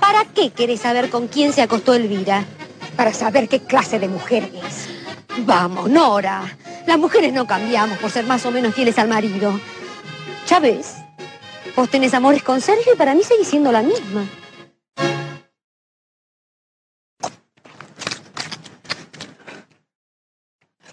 ¿Para 0.00 0.24
qué 0.26 0.50
querés 0.50 0.80
saber 0.80 1.08
con 1.08 1.28
quién 1.28 1.52
se 1.52 1.62
acostó 1.62 1.94
Elvira? 1.94 2.44
Para 2.96 3.12
saber 3.12 3.48
qué 3.48 3.60
clase 3.60 3.98
de 3.98 4.08
mujer 4.08 4.50
es. 4.66 4.88
Vamos, 5.46 5.88
Nora. 5.88 6.42
Las 6.86 6.98
mujeres 6.98 7.32
no 7.32 7.46
cambiamos 7.46 7.98
por 7.98 8.10
ser 8.10 8.26
más 8.26 8.44
o 8.44 8.50
menos 8.50 8.74
fieles 8.74 8.98
al 8.98 9.08
marido. 9.08 9.58
Ya 10.46 10.60
ves, 10.60 10.96
vos 11.74 11.88
tenés 11.88 12.12
amores 12.12 12.42
con 12.42 12.60
Sergio 12.60 12.92
y 12.92 12.96
para 12.96 13.14
mí 13.14 13.22
seguís 13.22 13.48
siendo 13.48 13.72
la 13.72 13.82
misma. 13.82 14.26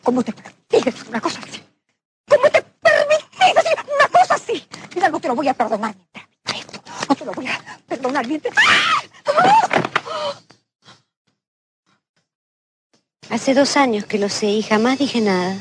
¿Cómo 0.04 0.24
te 0.24 0.34
permites 0.34 1.08
una 1.08 1.22
cosa 1.22 1.40
así? 1.42 1.62
¿Cómo 2.28 2.50
te 2.50 2.62
permites 2.62 3.56
decir 3.56 3.78
una 3.96 4.08
cosa 4.08 4.34
así? 4.36 4.68
Mira, 4.96 5.10
no 5.10 5.20
te 5.20 5.28
lo 5.28 5.36
voy 5.36 5.48
a 5.48 5.54
perdonar 5.54 5.96
mientras 5.96 6.28
esto. 6.60 6.82
No 7.10 7.16
te 7.16 7.26
lo 7.26 7.32
voy 7.34 7.48
a 7.48 7.80
perdonar 7.88 8.28
mientras... 8.28 8.56
Hace 13.30 13.54
dos 13.54 13.78
años 13.78 14.06
que 14.06 14.20
lo 14.20 14.28
sé 14.28 14.48
y 14.48 14.62
jamás 14.62 15.00
dije 15.00 15.22
nada. 15.22 15.58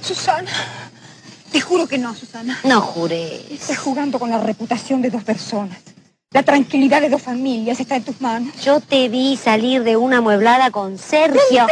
Susana, 0.00 0.50
te 1.52 1.60
juro 1.60 1.86
que 1.86 1.98
no, 1.98 2.14
Susana. 2.14 2.58
No 2.64 2.80
juré. 2.80 3.44
Estás 3.52 3.78
jugando 3.78 4.18
con 4.18 4.30
la 4.30 4.38
reputación 4.38 5.02
de 5.02 5.10
dos 5.10 5.22
personas. 5.22 5.78
La 6.30 6.42
tranquilidad 6.42 7.00
de 7.00 7.10
dos 7.10 7.22
familias 7.22 7.78
está 7.78 7.96
en 7.96 8.04
tus 8.04 8.20
manos. 8.20 8.56
Yo 8.60 8.80
te 8.80 9.08
vi 9.08 9.36
salir 9.36 9.84
de 9.84 9.96
una 9.96 10.20
mueblada 10.20 10.70
con 10.70 10.98
Sergio. 10.98 11.66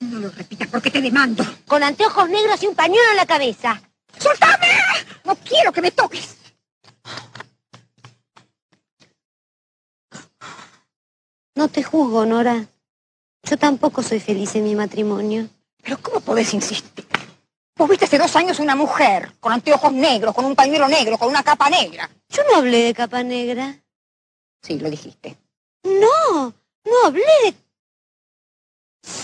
No 0.00 0.20
lo 0.20 0.30
repitas 0.30 0.68
porque 0.68 0.87
te 0.98 1.02
demando. 1.02 1.44
Con 1.66 1.82
anteojos 1.82 2.28
negros 2.28 2.62
y 2.62 2.66
un 2.66 2.74
pañuelo 2.74 3.10
en 3.10 3.16
la 3.16 3.26
cabeza. 3.26 3.80
¡Soltame! 4.18 4.66
No 5.24 5.36
quiero 5.36 5.72
que 5.72 5.80
me 5.80 5.90
toques. 5.92 6.36
No 11.54 11.68
te 11.68 11.82
juzgo, 11.82 12.26
Nora. 12.26 12.66
Yo 13.44 13.56
tampoco 13.56 14.02
soy 14.02 14.20
feliz 14.20 14.54
en 14.56 14.64
mi 14.64 14.74
matrimonio. 14.74 15.48
Pero 15.82 15.98
¿cómo 16.02 16.20
podés 16.20 16.52
insistir? 16.54 17.06
Vos 17.76 17.88
viste 17.88 18.06
hace 18.06 18.18
dos 18.18 18.34
años 18.34 18.58
una 18.58 18.74
mujer 18.74 19.32
con 19.38 19.52
anteojos 19.52 19.92
negros, 19.92 20.34
con 20.34 20.44
un 20.44 20.56
pañuelo 20.56 20.88
negro, 20.88 21.16
con 21.16 21.28
una 21.28 21.44
capa 21.44 21.70
negra. 21.70 22.10
Yo 22.28 22.42
no 22.50 22.56
hablé 22.56 22.82
de 22.82 22.94
capa 22.94 23.22
negra. 23.22 23.76
Sí, 24.62 24.80
lo 24.80 24.90
dijiste. 24.90 25.36
No, 25.84 26.52
no 26.84 27.06
hablé 27.06 27.22
de... 27.44 27.54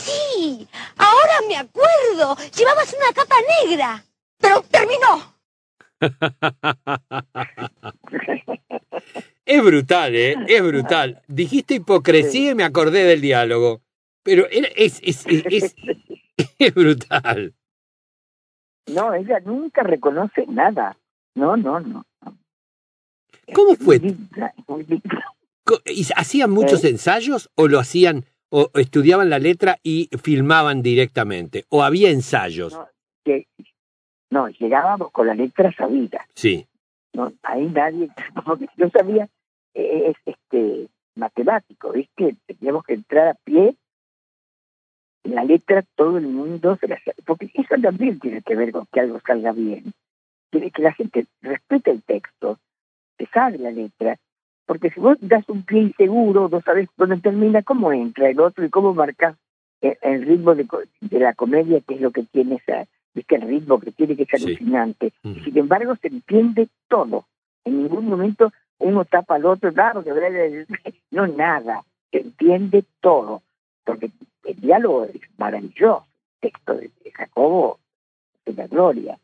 Sí, 0.04 0.68
ahora 0.96 1.34
me 1.49 1.56
acuerdo. 1.56 2.37
Llevabas 2.56 2.94
una 2.94 3.12
capa 3.14 3.34
negra. 3.64 4.04
Pero 4.38 4.62
terminó. 4.70 5.34
Es 9.46 9.62
brutal, 9.62 10.14
¿eh? 10.14 10.37
Es 10.49 10.62
brutal. 10.62 11.20
Dijiste 11.28 11.75
hipocresía 11.75 12.52
y 12.52 12.54
me 12.54 12.64
acordé 12.64 13.04
del 13.04 13.20
diálogo. 13.20 13.82
Pero 14.23 14.46
era- 14.50 14.68
es, 14.75 15.00
es, 15.02 15.26
es, 15.26 15.44
es, 15.50 15.76
es 16.58 16.75
brutal. 16.75 17.54
No, 18.87 19.12
ella 19.14 19.40
nunca 19.40 19.82
reconoce 19.82 20.46
nada. 20.46 20.96
No, 21.34 21.56
no, 21.58 21.78
no. 21.80 22.06
¿Cómo 23.54 23.75
fue? 23.76 24.00
muy 24.00 24.08
digna, 24.12 24.52
es 24.56 24.66
muy 24.68 24.82
digna. 24.84 25.25
Co- 25.64 25.80
¿y 25.84 26.06
¿Hacían 26.16 26.50
muchos 26.50 26.82
¿Eh? 26.84 26.88
ensayos 26.88 27.50
o 27.54 27.68
lo 27.68 27.78
hacían 27.78 28.25
o 28.56 28.70
estudiaban 28.78 29.30
la 29.30 29.40
letra 29.40 29.78
y 29.82 30.08
filmaban 30.23 30.80
directamente? 30.80 31.64
¿O 31.70 31.82
había 31.82 32.11
ensayos? 32.11 32.73
No, 32.73 32.88
que- 33.25 33.46
no, 34.30 34.49
llegábamos 34.49 35.11
con 35.11 35.26
la 35.26 35.34
letra 35.34 35.73
sabida. 35.73 36.25
Sí. 36.34 36.66
No, 37.12 37.32
ahí 37.42 37.66
nadie, 37.66 38.08
porque 38.46 38.66
yo 38.76 38.88
sabía, 38.90 39.28
eh, 39.75 40.11
es 40.11 40.16
este 40.34 40.88
matemático, 41.16 41.90
¿viste? 41.92 42.37
Teníamos 42.46 42.84
que 42.84 42.94
entrar 42.94 43.28
a 43.28 43.34
pie. 43.34 43.75
La 45.25 45.42
letra 45.42 45.82
todo 45.96 46.18
el 46.18 46.26
mundo 46.28 46.76
se 46.80 46.87
la 46.87 46.96
sabe, 47.02 47.16
porque 47.25 47.50
eso 47.54 47.75
también 47.82 48.20
tiene 48.20 48.42
que 48.42 48.54
ver 48.54 48.70
con 48.73 48.87
que 48.92 49.00
algo 49.00 49.20
salga 49.26 49.52
bien. 49.52 49.92
Tiene 50.50 50.70
que 50.70 50.82
la 50.82 50.92
gente 50.92 51.26
respete 51.40 51.90
el 51.90 52.02
texto, 52.02 52.58
te 53.16 53.26
sabe 53.32 53.58
la 53.58 53.70
letra, 53.70 54.16
porque 54.66 54.90
si 54.90 55.00
vos 55.00 55.16
das 55.21 55.49
un 55.49 55.62
pie 55.64 55.80
inseguro, 55.83 56.49
no 56.49 56.61
sabes 56.62 56.88
dónde 56.97 57.18
termina, 57.18 57.62
cómo 57.62 57.92
entra 57.92 58.28
el 58.28 58.40
otro 58.40 58.64
y 58.64 58.71
cómo 58.71 58.94
marcas 58.94 59.37
el, 59.80 59.97
el 60.02 60.25
ritmo 60.26 60.54
de, 60.54 60.66
de 61.00 61.18
la 61.18 61.35
comedia, 61.35 61.80
que 61.80 61.94
es 61.94 62.00
lo 62.00 62.11
que 62.11 62.23
tiene 62.25 62.56
esa, 62.56 62.87
viste, 63.14 63.37
el 63.37 63.42
ritmo 63.42 63.78
que 63.80 63.92
tiene 63.92 64.16
que 64.16 64.25
ser 64.26 64.40
Sí. 64.40 64.47
alucinante. 64.49 65.12
Sin 65.23 65.59
embargo, 65.59 65.94
se 65.97 66.09
entiende 66.09 66.68
todo. 66.88 67.26
En 67.64 67.83
ningún 67.83 68.06
momento 68.06 68.52
uno 68.78 69.04
tapa 69.04 69.37
al 69.37 69.47
otro, 69.47 69.73
claro, 69.73 70.02
que 70.02 70.66
no 71.11 71.26
nada. 71.26 71.83
Se 72.11 72.21
entiende 72.21 72.85
todo. 73.00 73.42
Porque 73.85 74.11
el 74.44 74.61
diálogo 74.61 75.04
es 75.04 75.21
maravilloso. 75.38 76.06
El 76.42 76.50
texto 76.50 76.75
de 76.75 76.90
de 77.04 77.11
Jacobo 77.12 77.78
de 78.47 78.52
la 78.54 78.66
gloria. 78.66 79.18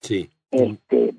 Sí. 0.00 0.30
Este, 0.50 1.14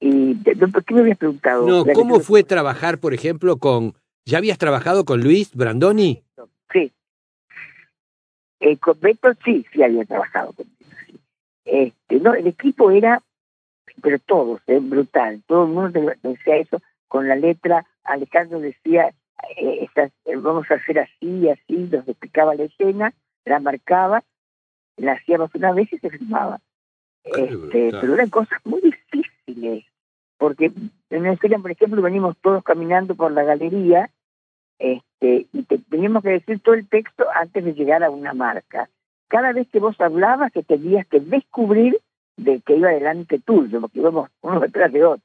y 0.00 0.34
¿por 0.34 0.84
qué 0.84 0.94
me 0.94 1.00
habías 1.00 1.18
preguntado? 1.18 1.66
No, 1.66 1.84
¿cómo 1.92 2.20
fue 2.20 2.44
trabajar, 2.44 2.98
por 2.98 3.14
ejemplo, 3.14 3.56
con... 3.58 3.94
¿Ya 4.24 4.38
habías 4.38 4.58
trabajado 4.58 5.04
con 5.04 5.22
Luis 5.22 5.54
Brandoni? 5.54 6.22
Sí. 6.72 6.92
Eh, 8.60 8.76
con 8.76 9.00
Beto 9.00 9.32
sí, 9.44 9.64
sí 9.72 9.82
había 9.82 10.04
trabajado 10.04 10.52
con 10.52 10.66
Beto, 10.66 10.94
sí. 11.06 11.18
Este, 11.64 12.20
no, 12.20 12.34
el 12.34 12.46
equipo 12.46 12.90
era, 12.90 13.22
pero 14.02 14.18
todos, 14.18 14.60
eh, 14.66 14.78
brutal. 14.80 15.42
Todo 15.46 15.64
el 15.64 15.72
mundo 15.72 16.00
decía 16.22 16.56
eso 16.56 16.80
con 17.08 17.26
la 17.26 17.36
letra. 17.36 17.86
Alejandro 18.04 18.60
decía, 18.60 19.12
eh, 19.56 19.88
eh, 19.94 20.36
vamos 20.36 20.70
a 20.70 20.74
hacer 20.74 20.98
así 21.00 21.26
y 21.26 21.48
así, 21.48 21.76
nos 21.90 22.06
explicaba 22.06 22.54
la 22.54 22.64
escena, 22.64 23.14
la 23.44 23.60
marcaba, 23.60 24.24
la 24.96 25.12
hacíamos 25.12 25.54
una 25.54 25.72
vez 25.72 25.92
y 25.92 25.98
se 25.98 26.10
filmaba. 26.10 26.60
Este, 27.24 27.90
pero 27.90 28.14
eran 28.14 28.30
cosas 28.30 28.58
muy 28.64 28.80
difíciles, 28.80 28.97
porque 30.38 30.72
en 31.10 31.22
la 31.22 31.32
escena, 31.32 31.58
por 31.58 31.70
ejemplo, 31.70 32.00
venimos 32.00 32.36
todos 32.40 32.62
caminando 32.62 33.14
por 33.14 33.32
la 33.32 33.42
galería 33.42 34.10
este, 34.78 35.46
y 35.52 35.62
te, 35.64 35.78
teníamos 35.78 36.22
que 36.22 36.30
decir 36.30 36.60
todo 36.60 36.74
el 36.74 36.88
texto 36.88 37.24
antes 37.34 37.64
de 37.64 37.74
llegar 37.74 38.04
a 38.04 38.10
una 38.10 38.32
marca. 38.34 38.88
Cada 39.28 39.52
vez 39.52 39.68
que 39.68 39.80
vos 39.80 40.00
hablabas, 40.00 40.52
que 40.52 40.62
tenías 40.62 41.06
que 41.08 41.20
descubrir 41.20 41.98
de 42.36 42.60
que 42.60 42.76
iba 42.76 42.90
delante 42.90 43.40
tuyo, 43.40 43.80
porque 43.80 43.98
íbamos 43.98 44.30
uno 44.40 44.60
detrás 44.60 44.92
de 44.92 45.04
otro. 45.04 45.24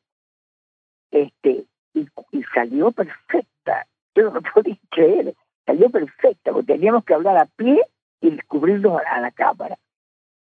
Este, 1.12 1.66
y, 1.94 2.08
salió 2.54 2.92
perfecta. 2.92 3.86
Yo 4.16 4.24
no 4.24 4.32
lo 4.32 4.42
podía 4.54 4.78
creer. 4.90 5.36
Salió 5.66 5.90
perfecta, 5.90 6.52
porque 6.52 6.74
teníamos 6.74 7.06
que 7.06 7.14
hablar 7.14 7.38
a 7.38 7.46
pie 7.46 7.82
y 8.20 8.32
descubrirnos 8.32 9.00
a, 9.06 9.22
la 9.22 9.32
cámara. 9.32 9.78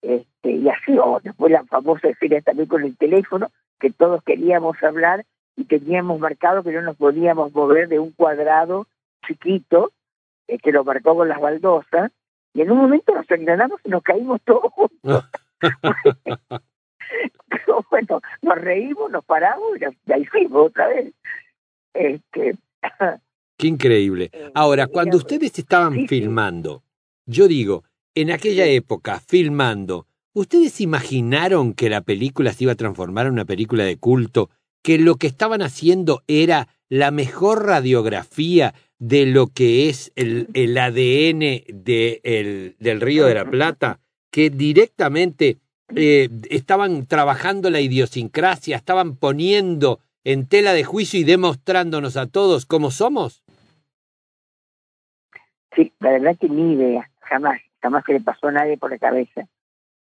Este, 0.02 0.52
y 0.52 0.70
así, 0.70 0.98
oh, 1.02 1.20
después 1.22 1.52
la 1.52 1.64
famosa 1.66 2.10
escena 2.10 2.40
también 2.42 2.68
con 2.68 2.84
el 2.84 2.96
teléfono, 2.98 3.50
que 3.84 3.92
todos 3.92 4.24
queríamos 4.24 4.82
hablar 4.82 5.26
y 5.58 5.66
teníamos 5.66 6.18
marcado 6.18 6.64
que 6.64 6.72
no 6.72 6.82
nos 6.82 6.96
podíamos 6.96 7.54
mover 7.54 7.90
de 7.90 8.00
un 8.00 8.12
cuadrado 8.14 8.88
chiquito, 9.28 9.92
eh, 10.48 10.58
que 10.58 10.72
lo 10.72 10.86
marcó 10.86 11.18
con 11.18 11.28
las 11.28 11.42
baldosas, 11.42 12.10
y 12.54 12.62
en 12.62 12.72
un 12.72 12.78
momento 12.78 13.14
nos 13.14 13.30
engranamos 13.30 13.82
y 13.84 13.90
nos 13.90 14.02
caímos 14.02 14.40
todos 14.46 14.72
juntos. 14.72 15.26
Pero 17.50 17.86
bueno, 17.92 18.22
nos 18.42 18.56
reímos, 18.58 19.12
nos 19.12 19.26
paramos 19.26 19.68
y 19.78 20.12
ahí 20.14 20.24
fuimos 20.28 20.68
otra 20.68 20.88
vez. 20.88 21.14
Este, 21.94 22.56
Qué 23.58 23.68
increíble. 23.68 24.30
Eh, 24.32 24.50
Ahora, 24.56 24.88
cuando 24.88 25.18
ustedes 25.18 25.60
estaban 25.60 26.08
filmando, 26.08 26.84
yo 27.26 27.50
digo, 27.50 27.84
en 28.16 28.32
aquella 28.32 28.66
época, 28.66 29.20
filmando, 29.20 30.08
¿ustedes 30.34 30.82
imaginaron 30.82 31.74
que 31.74 31.90
la 31.90 32.02
película 32.02 32.54
se 32.54 32.64
iba 32.66 32.74
a 32.74 32.78
transformar 32.78 33.28
en 33.28 33.34
una 33.34 33.46
película 33.46 33.84
de 33.84 33.98
culto? 33.98 34.50
¿Que 34.84 34.98
lo 34.98 35.16
que 35.16 35.28
estaban 35.28 35.62
haciendo 35.62 36.24
era 36.28 36.68
la 36.90 37.12
mejor 37.12 37.66
radiografía 37.66 38.74
de 39.00 39.26
lo 39.26 39.48
que 39.48 39.90
es 39.90 40.12
el, 40.16 40.48
el 40.54 40.78
ADN 40.78 41.64
de 41.74 42.22
el- 42.24 42.76
del 42.80 43.02
Río 43.02 43.26
de 43.26 43.36
la 43.36 43.46
Plata? 43.50 44.00
Que 44.32 44.50
directamente 44.50 45.58
eh, 45.96 46.30
estaban 46.50 47.06
trabajando 47.06 47.70
la 47.70 47.80
idiosincrasia, 47.80 48.76
estaban 48.78 49.16
poniendo 49.16 50.00
en 50.26 50.48
tela 50.48 50.74
de 50.74 50.84
juicio 50.84 51.20
y 51.20 51.24
demostrándonos 51.24 52.18
a 52.18 52.28
todos 52.28 52.66
cómo 52.66 52.92
somos. 52.92 53.44
Sí, 55.76 55.92
la 56.00 56.12
verdad 56.12 56.38
que 56.40 56.50
ni 56.50 56.74
idea, 56.74 57.10
jamás, 57.22 57.60
jamás 57.82 58.04
se 58.06 58.14
le 58.14 58.22
pasó 58.22 58.48
a 58.48 58.52
nadie 58.52 58.78
por 58.78 58.92
la 58.92 58.98
cabeza. 58.98 59.48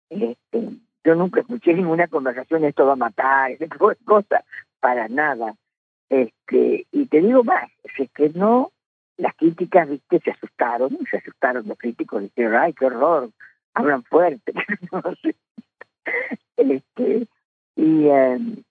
Este, 0.09 0.69
yo 1.03 1.15
nunca 1.15 1.41
escuché 1.41 1.73
ninguna 1.73 2.07
conversación, 2.07 2.63
esto 2.63 2.85
va 2.85 2.93
a 2.93 2.97
matar, 2.97 3.51
ese 3.51 3.67
tipo 3.67 3.91
cosas, 4.05 4.43
para 4.79 5.07
nada. 5.07 5.55
Este, 6.09 6.85
y 6.91 7.05
te 7.07 7.21
digo 7.21 7.43
más, 7.43 7.69
es 7.83 8.11
que 8.11 8.29
no, 8.29 8.71
las 9.17 9.35
críticas, 9.35 9.89
viste, 9.89 10.19
se 10.19 10.31
asustaron, 10.31 10.97
se 11.09 11.17
asustaron 11.17 11.67
los 11.67 11.77
críticos, 11.77 12.23
dijeron, 12.23 12.55
ay, 12.55 12.73
qué 12.73 12.85
horror, 12.85 13.29
hablan 13.73 14.03
fuerte. 14.03 14.53
Este, 16.57 17.27
y, 17.75 18.07
em, 18.07 18.63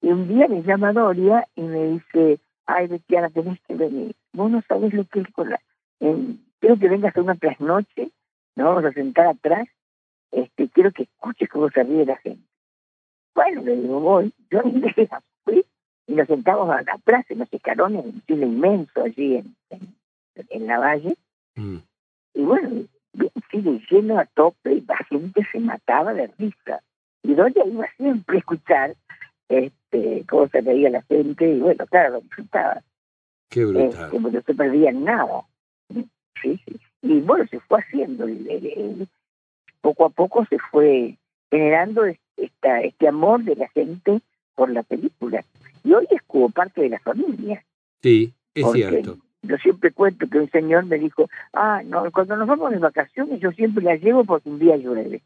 y 0.00 0.08
un 0.08 0.28
día 0.28 0.48
me 0.48 0.62
llama 0.62 0.92
Doria 0.92 1.46
y 1.54 1.62
me 1.62 1.92
dice, 1.92 2.40
ay, 2.66 2.88
Betiana, 2.88 3.30
tenés 3.30 3.60
que 3.68 3.74
venir. 3.74 4.16
Vos 4.32 4.50
no 4.50 4.62
sabés 4.66 4.92
lo 4.94 5.04
que 5.04 5.20
es 5.20 5.28
con 5.32 5.50
la... 5.50 5.60
quiero 5.98 6.78
que 6.78 6.88
vengas 6.88 7.16
a 7.16 7.22
una 7.22 7.36
trasnoche, 7.36 8.10
nos 8.56 8.66
vamos 8.66 8.84
a 8.84 8.92
sentar 8.92 9.26
atrás, 9.26 9.68
este, 10.34 10.68
quiero 10.68 10.90
que 10.92 11.04
escuches 11.04 11.48
cómo 11.48 11.70
se 11.70 11.82
ríe 11.82 12.04
la 12.04 12.16
gente. 12.16 12.42
Bueno, 13.34 13.62
le 13.62 13.76
digo, 13.76 14.00
voy. 14.00 14.32
Yo 14.50 14.62
ni 14.62 14.82
fui 15.44 15.64
y 16.06 16.14
nos 16.14 16.26
sentamos 16.26 16.68
atrás 16.70 17.24
en 17.30 17.38
los 17.38 17.52
escalones, 17.52 18.04
un 18.04 18.22
cine 18.26 18.46
inmenso 18.46 19.02
allí 19.02 19.36
en, 19.36 19.56
en, 20.50 20.66
la 20.66 20.78
valle. 20.78 21.16
Mm. 21.54 21.78
Y 22.34 22.42
bueno, 22.42 22.84
sigue 23.50 23.80
lleno 23.90 24.18
a 24.18 24.26
tope 24.26 24.74
y 24.74 24.80
la 24.82 24.96
gente 25.08 25.46
se 25.50 25.60
mataba 25.60 26.12
de 26.12 26.26
risa. 26.38 26.82
Y 27.22 27.34
Doria 27.34 27.64
iba 27.64 27.86
siempre 27.96 28.36
a 28.36 28.40
escuchar 28.40 28.94
este, 29.48 30.24
cómo 30.28 30.48
se 30.48 30.60
veía 30.60 30.90
la 30.90 31.02
gente 31.02 31.48
y 31.48 31.60
bueno, 31.60 31.86
claro, 31.86 32.14
lo 32.14 32.20
disfrutaba. 32.20 32.82
Qué 33.48 33.64
brutal. 33.64 34.10
Este, 34.12 34.20
no 34.20 34.42
se 34.42 34.54
perdía 34.54 34.92
nada. 34.92 35.42
Sí, 36.42 36.60
sí. 36.64 36.80
Y 37.02 37.20
bueno, 37.20 37.46
se 37.46 37.60
fue 37.60 37.80
haciendo. 37.80 38.26
Poco 39.84 40.06
a 40.06 40.08
poco 40.08 40.46
se 40.46 40.58
fue 40.58 41.18
generando 41.50 42.06
esta, 42.38 42.80
este 42.80 43.06
amor 43.06 43.44
de 43.44 43.54
la 43.54 43.68
gente 43.68 44.22
por 44.54 44.70
la 44.70 44.82
película. 44.82 45.44
Y 45.84 45.92
hoy 45.92 46.06
es 46.10 46.22
como 46.22 46.48
parte 46.48 46.80
de 46.80 46.88
la 46.88 46.98
familia. 47.00 47.62
Sí, 48.02 48.32
es 48.54 48.72
cierto. 48.72 49.18
Yo 49.42 49.58
siempre 49.58 49.92
cuento 49.92 50.26
que 50.26 50.38
un 50.38 50.50
señor 50.50 50.86
me 50.86 50.98
dijo, 50.98 51.28
ah, 51.52 51.82
no, 51.84 52.10
cuando 52.12 52.34
nos 52.34 52.48
vamos 52.48 52.70
de 52.70 52.78
vacaciones 52.78 53.40
yo 53.40 53.52
siempre 53.52 53.84
la 53.84 53.96
llevo 53.96 54.24
porque 54.24 54.48
un 54.48 54.58
día 54.58 54.78
llueve. 54.78 55.20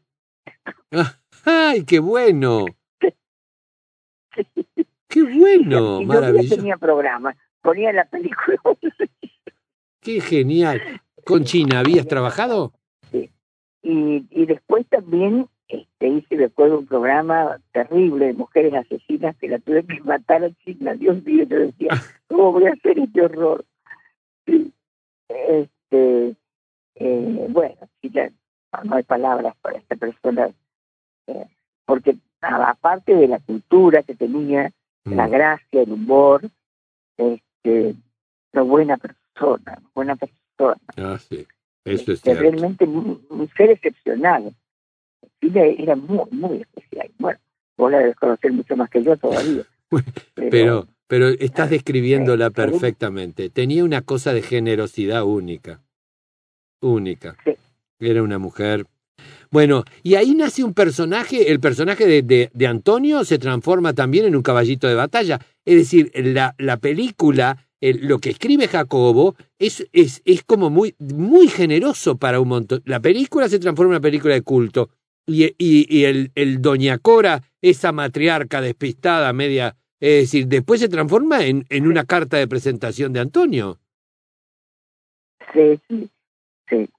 ¡Ay, 1.45 1.85
qué 1.85 1.99
bueno! 1.99 2.65
¡Qué 5.07 5.23
bueno! 5.23 6.01
Maravilloso. 6.01 6.57
tenía 6.57 6.75
programa, 6.75 7.33
ponía 7.61 7.93
la 7.93 8.03
película. 8.03 8.59
¡Qué 10.01 10.19
genial! 10.19 10.81
¿Con 11.23 11.45
China 11.45 11.79
habías 11.79 12.07
trabajado? 12.07 12.73
Y, 13.81 14.25
y 14.29 14.45
después 14.45 14.85
también 14.87 15.47
este, 15.69 16.07
hice 16.07 16.35
después 16.35 16.71
un 16.71 16.87
programa 16.87 17.59
terrible 17.71 18.27
de 18.27 18.33
mujeres 18.33 18.73
asesinas 18.73 19.37
que 19.37 19.47
la 19.47 19.59
tuve 19.59 19.85
que 19.85 20.01
matar 20.01 20.43
a 20.43 20.51
China. 20.65 20.95
Dios 20.95 21.23
mío, 21.23 21.43
yo 21.43 21.59
decía, 21.59 21.89
¿cómo 22.27 22.51
voy 22.51 22.65
a 22.65 22.73
hacer 22.73 22.97
este 22.97 23.21
horror? 23.21 23.63
Este, 25.27 26.35
eh, 26.95 27.47
bueno, 27.49 27.75
ya 28.01 28.31
no 28.83 28.95
hay 28.95 29.03
palabras 29.03 29.55
para 29.61 29.77
esta 29.77 29.95
persona, 29.95 30.49
eh, 31.27 31.45
porque 31.85 32.17
aparte 32.41 33.15
de 33.15 33.27
la 33.27 33.39
cultura 33.39 34.01
que 34.01 34.15
tenía, 34.15 34.71
la 35.05 35.27
mm. 35.27 35.31
gracia, 35.31 35.81
el 35.83 35.93
humor, 35.93 36.41
este, 37.15 37.95
una 38.53 38.63
buena 38.63 38.97
persona, 38.97 39.79
buena 39.93 40.15
persona. 40.15 40.81
Ah, 40.97 41.17
sí, 41.19 41.45
eso 41.85 42.11
es 42.11 42.19
este, 42.19 42.33
Realmente 42.33 42.85
un, 42.85 43.49
ser 43.55 43.71
excepcional. 43.71 44.53
era 45.41 45.95
muy, 45.95 46.25
muy 46.31 46.61
especial. 46.61 47.11
Bueno, 47.17 47.39
vos 47.77 47.91
la 47.91 47.99
debes 47.99 48.15
conocer 48.15 48.51
mucho 48.51 48.75
más 48.75 48.89
que 48.89 49.03
yo 49.03 49.17
todavía. 49.17 49.63
pero, 50.35 50.87
pero, 51.07 51.29
estás 51.29 51.69
describiéndola 51.69 52.49
perfectamente. 52.51 53.49
Tenía 53.49 53.83
una 53.83 54.01
cosa 54.01 54.33
de 54.33 54.41
generosidad 54.41 55.23
única. 55.23 55.81
Única. 56.81 57.35
Era 57.99 58.23
una 58.23 58.37
mujer 58.37 58.85
bueno, 59.51 59.83
y 60.03 60.15
ahí 60.15 60.35
nace 60.35 60.63
un 60.63 60.73
personaje, 60.73 61.51
el 61.51 61.59
personaje 61.59 62.05
de, 62.05 62.49
de, 62.53 62.67
Antonio 62.67 63.23
se 63.23 63.39
transforma 63.39 63.93
también 63.93 64.25
en 64.25 64.35
un 64.35 64.43
caballito 64.43 64.87
de 64.87 64.93
batalla. 64.93 65.39
Es 65.65 65.75
decir, 65.75 66.11
la, 66.13 66.53
la 66.59 66.77
película, 66.77 67.57
lo 67.81 68.19
que 68.19 68.31
escribe 68.31 68.67
Jacobo, 68.67 69.35
es, 69.57 69.87
es, 69.93 70.21
es 70.25 70.43
como 70.43 70.69
muy, 70.69 70.95
muy 70.99 71.47
generoso 71.47 72.17
para 72.17 72.39
un 72.39 72.49
montón. 72.49 72.81
La 72.85 72.99
película 72.99 73.47
se 73.47 73.59
transforma 73.59 73.93
en 73.93 73.97
una 73.97 74.01
película 74.01 74.33
de 74.33 74.41
culto. 74.41 74.89
Y, 75.25 75.45
y, 75.57 75.85
y 75.89 76.05
el, 76.05 76.31
el 76.35 76.61
Doña 76.61 76.97
Cora, 76.97 77.41
esa 77.61 77.91
matriarca 77.91 78.61
despistada, 78.61 79.31
media. 79.31 79.75
Es 79.99 80.23
decir, 80.23 80.47
después 80.47 80.79
se 80.79 80.89
transforma 80.89 81.45
en, 81.45 81.65
en 81.69 81.87
una 81.87 82.05
carta 82.05 82.37
de 82.37 82.47
presentación 82.47 83.13
de 83.13 83.19
Antonio. 83.19 83.77
Sí, 85.53 85.79
sí, 85.87 86.09
sí 86.69 86.89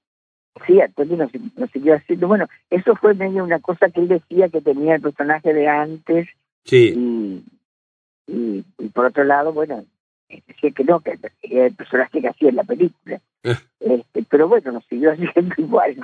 sí, 0.65 0.79
Antonio 0.81 1.17
nos, 1.17 1.71
siguió 1.71 1.95
haciendo. 1.95 2.27
Bueno, 2.27 2.47
eso 2.69 2.95
fue 2.95 3.13
medio 3.13 3.43
una 3.43 3.59
cosa 3.59 3.89
que 3.89 4.01
él 4.01 4.07
decía 4.07 4.49
que 4.49 4.61
tenía 4.61 4.95
el 4.95 5.01
personaje 5.01 5.53
de 5.53 5.67
antes. 5.67 6.27
Sí. 6.65 6.93
Y, 8.27 8.63
y, 8.77 8.89
por 8.89 9.05
otro 9.05 9.23
lado, 9.23 9.53
bueno, 9.53 9.85
decía 10.47 10.71
que 10.71 10.83
no, 10.83 10.99
que 10.99 11.17
era 11.43 11.65
el 11.65 11.75
personaje 11.75 12.21
que 12.21 12.27
hacía 12.27 12.49
en 12.49 12.55
la 12.55 12.63
película. 12.63 13.21
Eh. 13.43 13.55
este, 13.79 14.23
pero 14.29 14.47
bueno, 14.47 14.71
nos 14.71 14.85
siguió 14.85 15.11
haciendo 15.11 15.55
igual. 15.57 15.97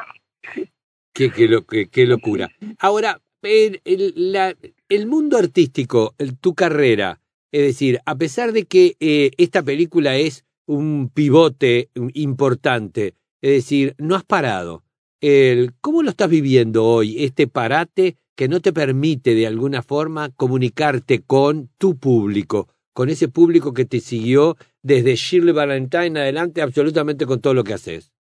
Qué, 1.13 1.31
qué, 1.31 1.47
lo, 1.47 1.65
qué, 1.65 2.05
locura. 2.05 2.49
Ahora, 2.79 3.21
el, 3.41 3.81
el, 3.85 4.13
la, 4.15 4.55
el 4.89 5.07
mundo 5.07 5.37
artístico, 5.37 6.15
tu 6.41 6.53
carrera, 6.53 7.19
es 7.51 7.61
decir, 7.61 7.99
a 8.05 8.15
pesar 8.15 8.51
de 8.51 8.65
que 8.65 8.95
eh, 8.99 9.31
esta 9.37 9.63
película 9.63 10.15
es 10.15 10.45
un 10.65 11.09
pivote 11.13 11.89
importante, 12.13 13.15
es 13.41 13.51
decir, 13.51 13.95
no 13.97 14.15
has 14.15 14.23
parado. 14.23 14.83
El, 15.21 15.73
¿Cómo 15.81 16.03
lo 16.03 16.11
estás 16.11 16.29
viviendo 16.29 16.85
hoy, 16.85 17.23
este 17.23 17.47
parate 17.47 18.17
que 18.35 18.47
no 18.47 18.59
te 18.59 18.71
permite 18.71 19.33
de 19.33 19.47
alguna 19.47 19.81
forma 19.81 20.29
comunicarte 20.29 21.23
con 21.23 21.69
tu 21.79 21.97
público, 21.97 22.69
con 22.97 23.09
ese 23.09 23.27
público 23.27 23.75
que 23.75 23.85
te 23.85 23.99
siguió 23.99 24.55
desde 24.81 25.13
Shirley 25.13 25.53
Valentine 25.53 26.19
adelante 26.19 26.63
absolutamente 26.63 27.27
con 27.27 27.39
todo 27.39 27.53
lo 27.53 27.63
que 27.63 27.75
haces? 27.75 28.11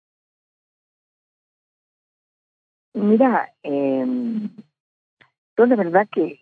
Mira, 2.92 3.54
eh, 3.62 4.04
yo 5.56 5.64
la 5.64 5.76
verdad 5.76 6.06
que 6.12 6.38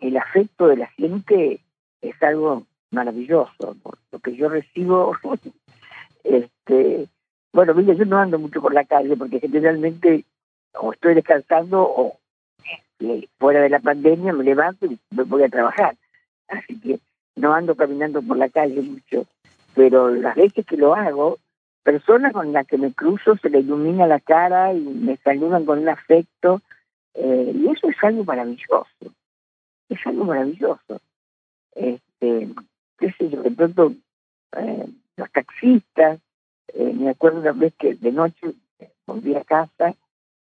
el, 0.00 0.16
afecto 0.16 0.66
de 0.68 0.78
la 0.78 0.86
gente 0.92 1.60
es 2.00 2.22
algo 2.22 2.66
maravilloso. 2.90 3.76
Lo 4.10 4.18
que 4.18 4.34
yo 4.34 4.48
recibo, 4.48 5.14
este, 6.24 7.06
bueno, 7.52 7.74
mira, 7.74 7.92
yo 7.92 8.06
no 8.06 8.16
ando 8.16 8.38
mucho 8.38 8.62
por 8.62 8.72
la 8.72 8.86
calle 8.86 9.14
porque 9.14 9.40
generalmente 9.40 10.24
o 10.72 10.90
estoy 10.94 11.16
descansando 11.16 11.82
o 11.82 12.18
eh, 13.00 13.28
fuera 13.38 13.60
de 13.60 13.68
la 13.68 13.80
pandemia 13.80 14.32
me 14.32 14.42
levanto 14.42 14.86
y 14.86 14.98
me 15.10 15.24
voy 15.24 15.42
a 15.42 15.50
trabajar. 15.50 15.98
Así 16.48 16.80
que 16.80 16.98
no 17.36 17.54
ando 17.54 17.74
caminando 17.74 18.22
por 18.22 18.36
la 18.36 18.48
calle 18.48 18.80
mucho. 18.82 19.26
Pero 19.74 20.10
las 20.10 20.36
veces 20.36 20.64
que 20.66 20.76
lo 20.76 20.94
hago, 20.94 21.38
personas 21.82 22.32
con 22.32 22.52
las 22.52 22.66
que 22.66 22.78
me 22.78 22.92
cruzo 22.92 23.36
se 23.36 23.50
le 23.50 23.60
ilumina 23.60 24.06
la 24.06 24.20
cara 24.20 24.72
y 24.72 24.80
me 24.80 25.16
saludan 25.18 25.64
con 25.64 25.80
un 25.80 25.88
afecto. 25.88 26.62
Eh, 27.14 27.52
y 27.54 27.68
eso 27.68 27.88
es 27.88 27.96
algo 28.02 28.24
maravilloso. 28.24 29.14
Es 29.88 30.06
algo 30.06 30.24
maravilloso. 30.24 31.00
Este, 31.74 32.48
qué 32.98 33.12
sé 33.18 33.30
yo, 33.30 33.42
de 33.42 33.50
pronto 33.50 33.92
eh, 34.56 34.86
los 35.16 35.30
taxistas, 35.32 36.20
eh, 36.68 36.92
me 36.92 37.10
acuerdo 37.10 37.40
una 37.40 37.52
vez 37.52 37.74
que 37.78 37.94
de 37.94 38.12
noche 38.12 38.54
eh, 38.78 38.90
volví 39.06 39.34
a 39.34 39.44
casa 39.44 39.94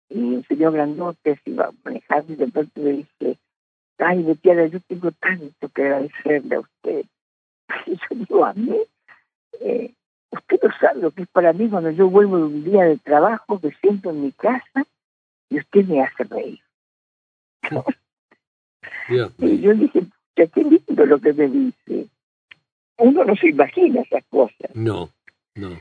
y 0.09 0.19
un 0.19 0.43
señor 0.45 0.73
grandote 0.73 1.39
se 1.43 1.51
iba 1.51 1.71
manejando 1.83 2.33
y 2.33 2.35
de 2.35 2.47
pronto 2.47 2.81
me 2.81 2.91
dice, 2.91 3.37
ay, 4.03 4.23
Betiana, 4.23 4.65
yo 4.67 4.79
tengo 4.81 5.11
tanto 5.11 5.69
que 5.69 5.81
agradecerle 5.81 6.55
a 6.55 6.59
usted. 6.59 7.05
Y 7.85 7.91
yo 7.95 8.07
digo, 8.11 8.45
a 8.45 8.53
mí, 8.53 8.77
eh, 9.59 9.93
usted 10.31 10.59
no 10.61 10.69
sabe 10.79 11.01
lo 11.01 11.11
que 11.11 11.23
es 11.23 11.29
para 11.29 11.53
mí 11.53 11.69
cuando 11.69 11.91
yo 11.91 12.09
vuelvo 12.09 12.37
de 12.37 12.43
un 12.43 12.63
día 12.63 12.83
de 12.83 12.97
trabajo, 12.97 13.59
me 13.61 13.71
siento 13.81 14.09
en 14.09 14.23
mi 14.23 14.31
casa 14.31 14.85
y 15.49 15.59
usted 15.59 15.85
me 15.85 16.01
hace 16.03 16.23
reír. 16.23 16.59
y 19.39 19.61
yo 19.61 19.73
dije, 19.73 20.01
qué 20.35 20.49
lindo 20.55 21.05
lo 21.05 21.19
que 21.19 21.33
me 21.33 21.47
dice. 21.47 22.07
Uno 22.97 23.25
no 23.25 23.35
se 23.35 23.49
imagina 23.49 24.01
esas 24.01 24.23
cosas. 24.25 24.75
No, 24.75 25.09
no. 25.55 25.79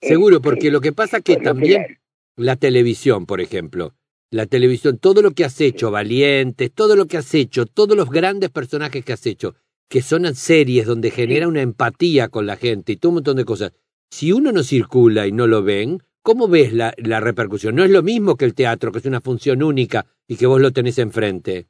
Seguro, 0.00 0.40
porque 0.40 0.70
lo 0.70 0.80
que 0.80 0.92
pasa 0.92 1.20
que 1.20 1.36
también 1.36 1.98
la 2.36 2.56
televisión, 2.56 3.26
por 3.26 3.40
ejemplo, 3.40 3.94
la 4.30 4.46
televisión, 4.46 4.98
todo 4.98 5.22
lo 5.22 5.32
que 5.32 5.44
has 5.44 5.60
hecho, 5.60 5.90
Valientes, 5.90 6.72
todo 6.72 6.96
lo 6.96 7.06
que 7.06 7.16
has 7.16 7.34
hecho, 7.34 7.66
todos 7.66 7.96
los 7.96 8.10
grandes 8.10 8.50
personajes 8.50 9.04
que 9.04 9.12
has 9.12 9.26
hecho, 9.26 9.54
que 9.88 10.02
son 10.02 10.34
series 10.34 10.86
donde 10.86 11.10
genera 11.10 11.48
una 11.48 11.62
empatía 11.62 12.28
con 12.28 12.46
la 12.46 12.56
gente 12.56 12.92
y 12.92 12.96
todo 12.96 13.10
un 13.10 13.16
montón 13.16 13.36
de 13.36 13.44
cosas, 13.44 13.72
si 14.10 14.32
uno 14.32 14.52
no 14.52 14.62
circula 14.62 15.26
y 15.26 15.32
no 15.32 15.46
lo 15.46 15.62
ven, 15.62 16.02
¿cómo 16.22 16.48
ves 16.48 16.72
la, 16.72 16.92
la 16.98 17.20
repercusión? 17.20 17.74
No 17.74 17.84
es 17.84 17.90
lo 17.90 18.02
mismo 18.02 18.36
que 18.36 18.44
el 18.44 18.54
teatro, 18.54 18.92
que 18.92 18.98
es 18.98 19.06
una 19.06 19.20
función 19.20 19.62
única 19.62 20.06
y 20.26 20.36
que 20.36 20.46
vos 20.46 20.60
lo 20.60 20.72
tenés 20.72 20.98
enfrente. 20.98 21.66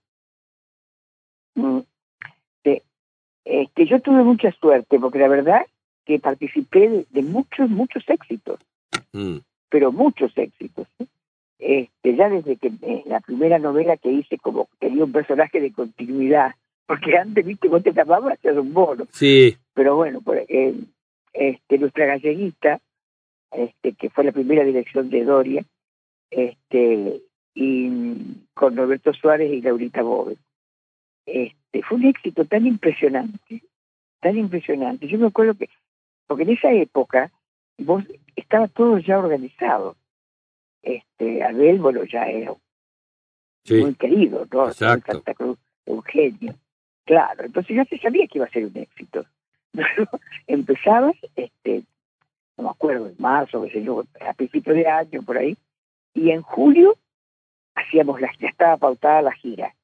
Mm. 1.55 1.81
Este, 3.49 3.87
yo 3.87 3.99
tuve 4.03 4.23
mucha 4.25 4.53
suerte, 4.61 4.99
porque 4.99 5.19
la 5.19 5.29
verdad 5.29 5.63
que 6.05 6.19
participé 6.19 6.89
de, 6.89 7.07
de 7.11 7.23
muchos, 7.23 7.71
muchos 7.71 8.05
éxitos, 8.09 8.61
Mm, 9.13 9.39
pero 9.71 9.93
muchos 9.93 10.37
éxitos. 10.37 10.87
¿sí? 10.99 11.09
Este, 11.59 12.15
ya 12.15 12.29
desde 12.29 12.57
que 12.57 12.69
eh, 12.83 13.03
la 13.07 13.21
primera 13.21 13.59
novela 13.59 13.97
que 13.97 14.11
hice, 14.11 14.39
como 14.39 14.69
tenía 14.79 15.05
un 15.05 15.13
personaje 15.13 15.61
de 15.61 15.73
continuidad, 15.73 16.55
porque 16.87 17.19
antes, 17.19 17.45
viste, 17.45 17.69
vos 17.69 17.83
te 17.83 17.93
tapabas 17.93 18.35
hacías 18.35 18.57
un 18.57 18.73
bono. 18.73 19.07
Sí, 19.11 19.57
pero 19.75 19.97
bueno, 19.97 20.21
por, 20.21 20.39
eh, 20.39 20.75
este, 21.33 21.79
nuestra 21.79 22.07
galleguita, 22.07 22.81
este, 23.53 23.93
que 23.93 24.09
fue 24.11 24.25
la 24.25 24.33
primera 24.33 24.65
dirección 24.65 25.11
de 25.11 25.25
Doria, 25.25 25.65
este, 26.31 27.21
y 27.55 27.91
con 28.55 28.77
Roberto 28.77 29.13
Suárez 29.13 29.53
y 29.53 29.61
Laurita 29.61 30.03
Bove. 30.03 30.37
Este, 31.27 31.83
fue 31.83 31.99
un 31.99 32.07
éxito 32.07 32.45
tan 32.45 32.67
impresionante, 32.67 33.63
tan 34.21 34.39
impresionante. 34.39 35.09
Yo 35.09 35.19
me 35.19 35.27
acuerdo 35.27 35.55
que, 35.55 35.69
porque 36.27 36.45
en 36.45 36.51
esa 36.51 36.73
época 36.73 37.31
vos 37.79 38.05
estaba 38.37 38.69
todo 38.69 38.99
ya 38.99 39.19
organizado. 39.19 39.97
Este, 40.83 41.43
Abel, 41.43 41.79
bueno, 41.79 42.05
ya 42.05 42.25
era 42.25 42.55
sí. 43.65 43.75
muy 43.75 43.95
querido, 43.95 44.47
¿no? 44.51 44.69
Exacto. 44.69 45.13
Santa 45.13 45.35
Cruz, 45.35 45.59
Eugenio. 45.87 46.55
Claro, 47.05 47.45
entonces 47.45 47.77
ya 47.77 47.85
se 47.85 47.99
sabía 47.99 48.27
que 48.27 48.39
iba 48.39 48.47
a 48.47 48.51
ser 48.51 48.67
un 48.67 48.77
éxito. 48.77 49.25
Empezabas, 50.47 51.17
este, 51.37 51.85
no 52.57 52.65
me 52.65 52.71
acuerdo, 52.71 53.07
en 53.07 53.17
marzo, 53.19 53.63
qué 53.63 53.71
sé 53.71 53.83
yo, 53.83 54.05
a 54.21 54.35
principios 54.35 54.77
de 54.77 54.87
año, 54.87 55.23
por 55.23 55.39
ahí, 55.39 55.57
y 56.15 56.31
en 56.31 56.43
julio 56.43 56.97
hacíamos 57.75 58.21
la, 58.21 58.31
ya 58.39 58.49
estaba 58.49 58.77
pautada 58.77 59.23
la 59.23 59.33
gira. 59.33 59.75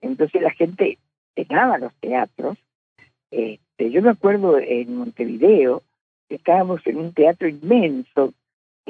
Entonces 0.00 0.42
la 0.42 0.50
gente 0.50 0.98
llenaba 1.36 1.78
los 1.78 1.94
teatros. 1.94 2.58
Este, 3.30 3.90
yo 3.90 4.02
me 4.02 4.10
acuerdo 4.10 4.58
en 4.58 4.96
Montevideo, 4.96 5.82
estábamos 6.28 6.86
en 6.86 6.98
un 6.98 7.12
teatro 7.14 7.48
inmenso, 7.48 8.34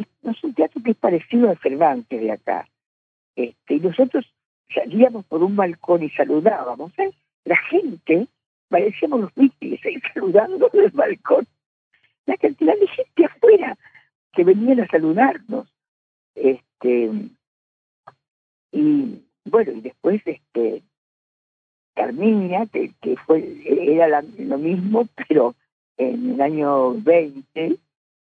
es, 0.00 0.44
un 0.44 0.54
teatro 0.54 0.82
que 0.82 0.92
es 0.92 0.96
parecido 0.96 1.50
al 1.50 1.58
Cervantes 1.58 2.20
de 2.20 2.32
acá. 2.32 2.68
Este, 3.36 3.74
y 3.74 3.80
nosotros 3.80 4.26
salíamos 4.74 5.24
por 5.26 5.42
un 5.42 5.56
balcón 5.56 6.02
y 6.02 6.10
saludábamos. 6.10 6.92
¿eh? 6.98 7.10
La 7.44 7.56
gente, 7.56 8.28
parecíamos 8.68 9.20
los 9.20 9.34
Beatles 9.34 9.80
ahí 9.84 10.00
saludando 10.14 10.68
del 10.72 10.90
balcón. 10.90 11.46
La 12.26 12.36
cantidad 12.36 12.74
de 12.78 12.86
gente 12.88 13.24
afuera 13.24 13.76
que 14.32 14.44
venían 14.44 14.80
a 14.80 14.86
saludarnos. 14.88 15.68
Este, 16.34 17.10
y 18.72 19.22
bueno, 19.44 19.72
y 19.72 19.80
después 19.80 20.22
este 20.24 20.82
Carmiña, 21.94 22.66
que, 22.66 23.16
fue, 23.26 23.60
era 23.66 24.22
lo 24.22 24.58
mismo, 24.58 25.06
pero 25.28 25.54
en 25.96 26.30
el 26.30 26.40
año 26.40 26.94
20, 26.94 27.76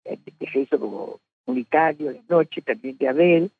este, 0.06 0.32
que 0.32 0.52
se 0.52 0.60
hizo 0.62 0.80
como 0.80 1.20
unitario 1.48 2.14
de 2.14 2.22
noche, 2.30 2.62
también 2.62 2.98
de 2.98 3.08
Abel, 3.08 3.52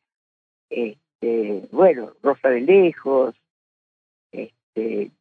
este, 0.70 1.68
bueno, 1.72 2.12
Rosa 2.22 2.50
de 2.50 2.62
Lejos, 2.62 3.36
este, 4.32 5.12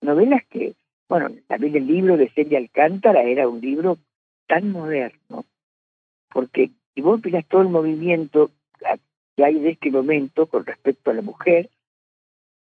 novelas 0.00 0.44
que, 0.50 0.74
bueno, 1.08 1.30
también 1.46 1.76
el 1.76 1.86
libro 1.86 2.16
de 2.16 2.28
Celia 2.30 2.58
Alcántara 2.58 3.22
era 3.22 3.48
un 3.48 3.60
libro 3.60 3.98
tan 4.46 4.70
moderno, 4.70 5.44
porque 6.30 6.70
si 6.94 7.00
vos 7.00 7.24
mirás 7.24 7.46
todo 7.46 7.62
el 7.62 7.68
movimiento 7.68 8.50
que 9.36 9.44
hay 9.44 9.58
de 9.58 9.70
este 9.70 9.90
momento 9.90 10.46
con 10.46 10.64
respecto 10.64 11.10
a 11.10 11.14
la 11.14 11.22
mujer, 11.22 11.70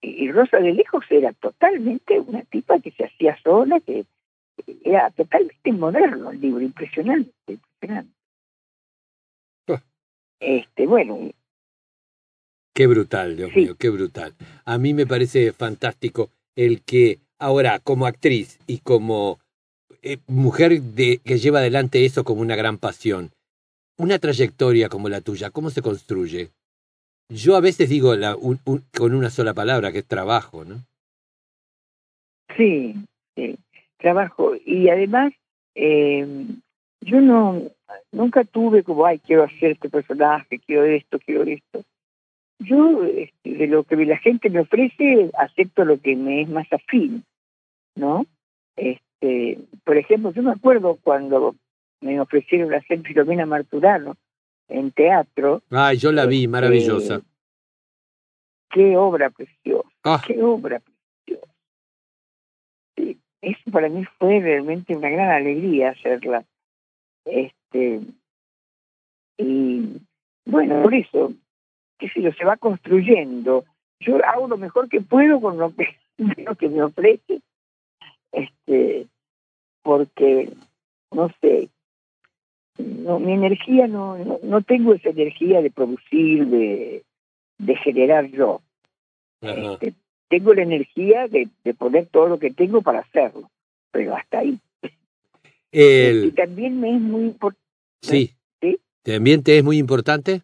y, 0.02 0.30
Rosa 0.32 0.58
de 0.58 0.74
Lejos 0.74 1.06
era 1.10 1.32
totalmente 1.32 2.20
una 2.20 2.42
tipa 2.42 2.78
que 2.80 2.92
se 2.92 3.06
hacía 3.06 3.38
sola, 3.42 3.80
que 3.80 4.06
era 4.84 5.10
totalmente 5.12 5.72
moderno 5.72 6.32
el 6.32 6.42
libro, 6.42 6.62
impresionante, 6.62 7.32
impresionante. 7.48 8.23
Este, 10.46 10.86
bueno, 10.88 11.32
Qué 12.76 12.88
brutal, 12.88 13.38
Dios 13.38 13.52
Sí. 13.54 13.60
mío, 13.62 13.76
qué 13.78 13.90
brutal. 13.90 14.34
A 14.66 14.78
mí 14.80 14.96
me 14.96 15.06
parece 15.06 15.54
fantástico 15.54 16.32
el 16.56 16.82
que 16.82 17.20
ahora, 17.38 17.80
como 17.80 18.08
actriz 18.08 18.58
y 18.66 18.80
como 18.80 19.40
eh, 20.02 20.18
mujer 20.28 20.82
de, 20.82 21.20
que 21.24 21.38
lleva 21.38 21.60
adelante 21.60 22.04
eso 22.04 22.24
como 22.24 22.42
una 22.42 22.56
gran 22.56 22.78
pasión, 22.80 23.30
una 23.98 24.18
trayectoria 24.18 24.90
como 24.90 25.08
la 25.08 25.22
tuya, 25.22 25.52
¿cómo 25.52 25.70
se 25.70 25.84
construye? 25.84 26.50
Yo 27.30 27.56
a 27.56 27.62
veces 27.62 27.90
digo 27.90 28.16
la, 28.16 28.36
un- 28.36 28.60
un- 28.66 28.84
con 28.98 29.14
una 29.14 29.30
sola 29.30 29.54
palabra, 29.54 29.92
que 29.92 30.00
es 30.00 30.06
trabajo, 30.08 30.66
¿no? 30.66 30.84
Sí, 32.58 32.96
sí, 33.36 33.58
trabajo. 33.98 34.54
Y 34.66 34.90
además, 34.90 35.32
eh, 35.76 36.26
yo 37.02 37.22
no, 37.22 37.62
nunca 38.12 38.44
tuve 38.44 38.84
como, 38.84 39.06
ay, 39.06 39.20
quiero 39.20 39.44
hacer 39.44 39.72
este 39.72 39.90
personaje, 39.90 40.60
quiero 40.60 40.86
esto, 40.86 41.20
quiero 41.20 41.44
esto. 41.44 41.84
Yo, 42.60 43.04
este, 43.04 43.50
de 43.50 43.68
lo 43.68 43.84
que 43.84 43.96
la 44.06 44.18
gente 44.18 44.50
me 44.50 44.62
ofrece, 44.62 45.32
acepto 45.38 45.86
lo 45.86 46.00
que 46.00 46.16
me 46.16 46.42
es 46.42 46.50
más 46.50 46.72
afín, 46.72 47.24
¿no? 47.96 48.26
Este, 48.76 49.60
por 49.84 49.98
ejemplo, 49.98 50.32
yo 50.32 50.44
me 50.44 50.52
acuerdo 50.52 50.98
cuando 51.04 51.56
me 52.02 52.20
ofrecieron 52.20 52.74
hacer 52.74 53.02
Filomena 53.02 53.46
Marturano 53.46 54.16
en 54.68 54.92
teatro. 54.92 55.62
Ay, 55.70 55.98
yo 55.98 56.12
la 56.12 56.26
vi, 56.26 56.38
este, 56.38 56.48
maravillosa. 56.48 57.22
Qué 58.70 58.98
obra 58.98 59.30
preciosa 59.30 59.88
Ah, 60.04 60.22
qué 60.26 60.42
obra 60.42 60.82
preciosa. 60.82 61.54
Sí, 62.98 63.18
eso 63.42 63.72
para 63.72 63.88
mí 63.88 64.04
fue 64.20 64.40
realmente 64.40 64.96
una 64.96 65.10
gran 65.10 65.32
alegría 65.32 65.92
hacerla. 65.92 66.44
Este, 67.26 67.63
y 69.38 70.02
bueno, 70.46 70.82
por 70.84 70.94
eso, 70.94 71.34
qué 71.98 72.10
sé 72.10 72.22
yo, 72.22 72.32
se 72.34 72.46
va 72.46 72.58
construyendo. 72.58 73.66
Yo 74.00 74.18
hago 74.26 74.48
lo 74.48 74.58
mejor 74.58 74.90
que 74.90 75.02
puedo 75.02 75.40
con 75.42 75.58
lo 75.58 75.74
que, 75.76 75.88
lo 76.44 76.56
que 76.56 76.70
me 76.70 76.84
ofrece, 76.84 77.42
este, 78.32 79.08
porque, 79.82 80.50
no 81.12 81.30
sé, 81.42 81.70
no, 82.78 83.20
mi 83.20 83.34
energía 83.34 83.88
no, 83.88 84.18
no, 84.18 84.40
no 84.42 84.62
tengo 84.62 84.94
esa 84.94 85.10
energía 85.10 85.62
de 85.62 85.72
producir, 85.72 86.48
de, 86.48 87.04
de 87.60 87.76
generar 87.78 88.26
yo. 88.26 88.62
Este, 89.42 89.94
tengo 90.30 90.54
la 90.54 90.64
energía 90.64 91.28
de, 91.28 91.50
de 91.64 91.74
poner 91.74 92.08
todo 92.08 92.28
lo 92.28 92.40
que 92.40 92.52
tengo 92.52 92.82
para 92.82 93.00
hacerlo, 93.00 93.50
pero 93.92 94.16
hasta 94.16 94.40
ahí. 94.40 94.60
Y 96.28 96.32
también 96.32 96.80
me 96.80 96.96
es 96.96 97.02
muy 97.02 97.24
importante. 97.24 97.63
Sí. 98.04 98.36
¿Sí? 98.62 98.80
¿También 99.04 99.44
te 99.44 99.58
es 99.58 99.64
muy 99.64 99.78
importante? 99.78 100.44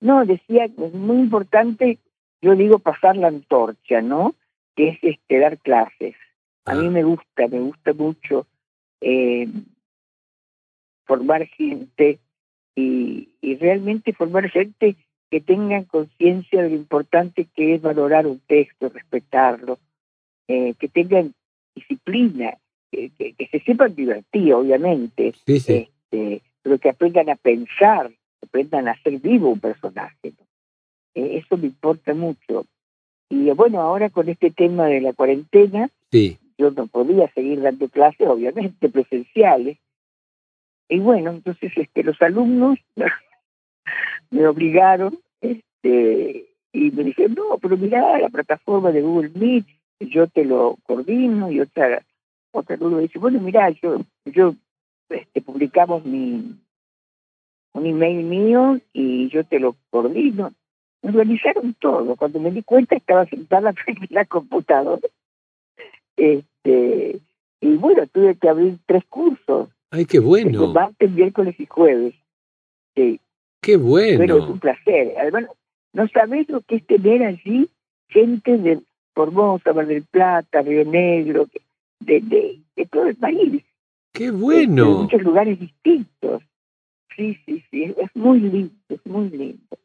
No, 0.00 0.24
decía 0.24 0.68
que 0.68 0.86
es 0.86 0.94
muy 0.94 1.18
importante, 1.18 1.98
yo 2.40 2.54
digo 2.56 2.78
pasar 2.78 3.16
la 3.16 3.28
antorcha, 3.28 4.00
¿no? 4.00 4.34
Que 4.74 4.88
es 4.90 4.98
este, 5.02 5.38
dar 5.38 5.58
clases. 5.58 6.16
A 6.64 6.74
mí 6.74 6.86
Ah, 6.86 6.90
me 6.90 7.04
gusta, 7.04 7.48
me 7.48 7.60
gusta 7.60 7.92
mucho 7.92 8.46
eh, 9.00 9.48
formar 11.04 11.46
gente 11.46 12.18
y, 12.74 13.28
y 13.40 13.56
realmente 13.56 14.12
formar 14.12 14.50
gente 14.50 14.96
que 15.30 15.40
tengan 15.40 15.84
conciencia 15.84 16.62
de 16.62 16.70
lo 16.70 16.76
importante 16.76 17.46
que 17.54 17.74
es 17.74 17.82
valorar 17.82 18.26
un 18.26 18.40
texto, 18.40 18.88
respetarlo, 18.88 19.78
eh, 20.48 20.74
que 20.74 20.88
tengan 20.88 21.34
disciplina, 21.74 22.58
que, 22.90 23.10
que- 23.18 23.32
que 23.34 23.46
se 23.48 23.60
sepan 23.60 23.94
divertir, 23.94 24.52
obviamente, 24.54 25.32
sí, 25.46 25.60
sí. 25.60 25.88
este, 26.10 26.42
pero 26.62 26.78
que 26.78 26.88
aprendan 26.90 27.30
a 27.30 27.36
pensar, 27.36 28.10
aprendan 28.42 28.88
a 28.88 29.00
ser 29.02 29.18
vivo 29.20 29.50
un 29.50 29.60
personaje. 29.60 30.32
¿no? 30.38 30.44
Eh, 31.14 31.38
eso 31.38 31.56
me 31.56 31.66
importa 31.66 32.14
mucho. 32.14 32.66
Y 33.28 33.48
bueno, 33.50 33.80
ahora 33.80 34.10
con 34.10 34.28
este 34.28 34.50
tema 34.50 34.86
de 34.86 35.00
la 35.00 35.12
cuarentena, 35.12 35.88
Sí. 36.10 36.38
yo 36.58 36.70
no 36.72 36.86
podía 36.88 37.30
seguir 37.32 37.60
dando 37.62 37.88
clases, 37.88 38.26
obviamente, 38.26 38.88
presenciales. 38.88 39.78
Y 40.88 40.98
bueno, 40.98 41.30
entonces 41.30 41.72
este, 41.76 42.02
los 42.02 42.20
alumnos 42.20 42.78
me 44.30 44.46
obligaron 44.46 45.18
este, 45.40 46.46
y 46.72 46.90
me 46.90 47.04
dijeron, 47.04 47.34
no, 47.34 47.58
pero 47.58 47.76
mirá 47.76 48.18
la 48.18 48.28
plataforma 48.28 48.90
de 48.92 49.02
Google 49.02 49.30
Meet, 49.34 49.66
yo 50.00 50.26
te 50.28 50.44
lo 50.44 50.76
coordino 50.84 51.50
y 51.50 51.60
otra 51.60 52.02
otra 52.52 52.76
me 52.76 53.02
dice, 53.02 53.18
bueno, 53.18 53.40
mirá, 53.40 53.70
yo, 53.70 53.98
yo 54.24 54.54
este, 55.08 55.40
publicamos 55.40 56.04
mi 56.04 56.56
un 57.72 57.86
email 57.86 58.24
mío 58.24 58.80
y 58.92 59.28
yo 59.28 59.44
te 59.44 59.60
lo 59.60 59.76
coordino. 59.90 60.52
Me 61.02 61.10
organizaron 61.10 61.74
todo. 61.74 62.16
Cuando 62.16 62.40
me 62.40 62.50
di 62.50 62.62
cuenta 62.62 62.96
estaba 62.96 63.26
sentada 63.26 63.72
frente 63.84 64.06
a 64.10 64.14
la 64.14 64.24
computadora. 64.24 65.08
Este, 66.16 67.20
y 67.60 67.76
bueno, 67.76 68.06
tuve 68.08 68.34
que 68.36 68.48
abrir 68.48 68.78
tres 68.86 69.04
cursos 69.08 69.68
Ay, 69.90 70.04
qué 70.04 70.20
bueno. 70.20 70.72
Martes, 70.72 71.10
miércoles 71.10 71.58
y 71.58 71.66
jueves. 71.66 72.14
Sí. 72.94 73.20
Qué 73.60 73.72
Pero 73.72 73.78
es 73.78 73.86
bueno. 73.86 74.52
un 74.52 74.60
placer. 74.60 75.14
Además, 75.18 75.46
no 75.92 76.08
sabés 76.08 76.48
lo 76.48 76.60
que 76.60 76.76
es 76.76 76.86
tener 76.86 77.24
allí 77.24 77.68
gente 78.08 78.56
de 78.56 78.80
Formosa, 79.14 79.72
Mar 79.72 79.86
del 79.86 80.04
Plata, 80.04 80.62
Río 80.62 80.84
Negro, 80.84 81.48
de, 82.00 82.20
de, 82.20 82.62
de 82.76 82.86
todo 82.86 83.06
el 83.06 83.16
país. 83.16 83.62
Qué 84.12 84.26
de 84.26 84.30
bueno. 84.32 85.02
muchos 85.02 85.22
lugares 85.22 85.58
distintos. 85.58 86.42
Sí, 87.16 87.36
sí, 87.46 87.62
sí. 87.70 87.84
Es, 87.84 87.96
es 87.98 88.10
muy 88.14 88.40
lindo, 88.40 88.74
es 88.88 89.04
muy 89.06 89.28
lindo. 89.30 89.78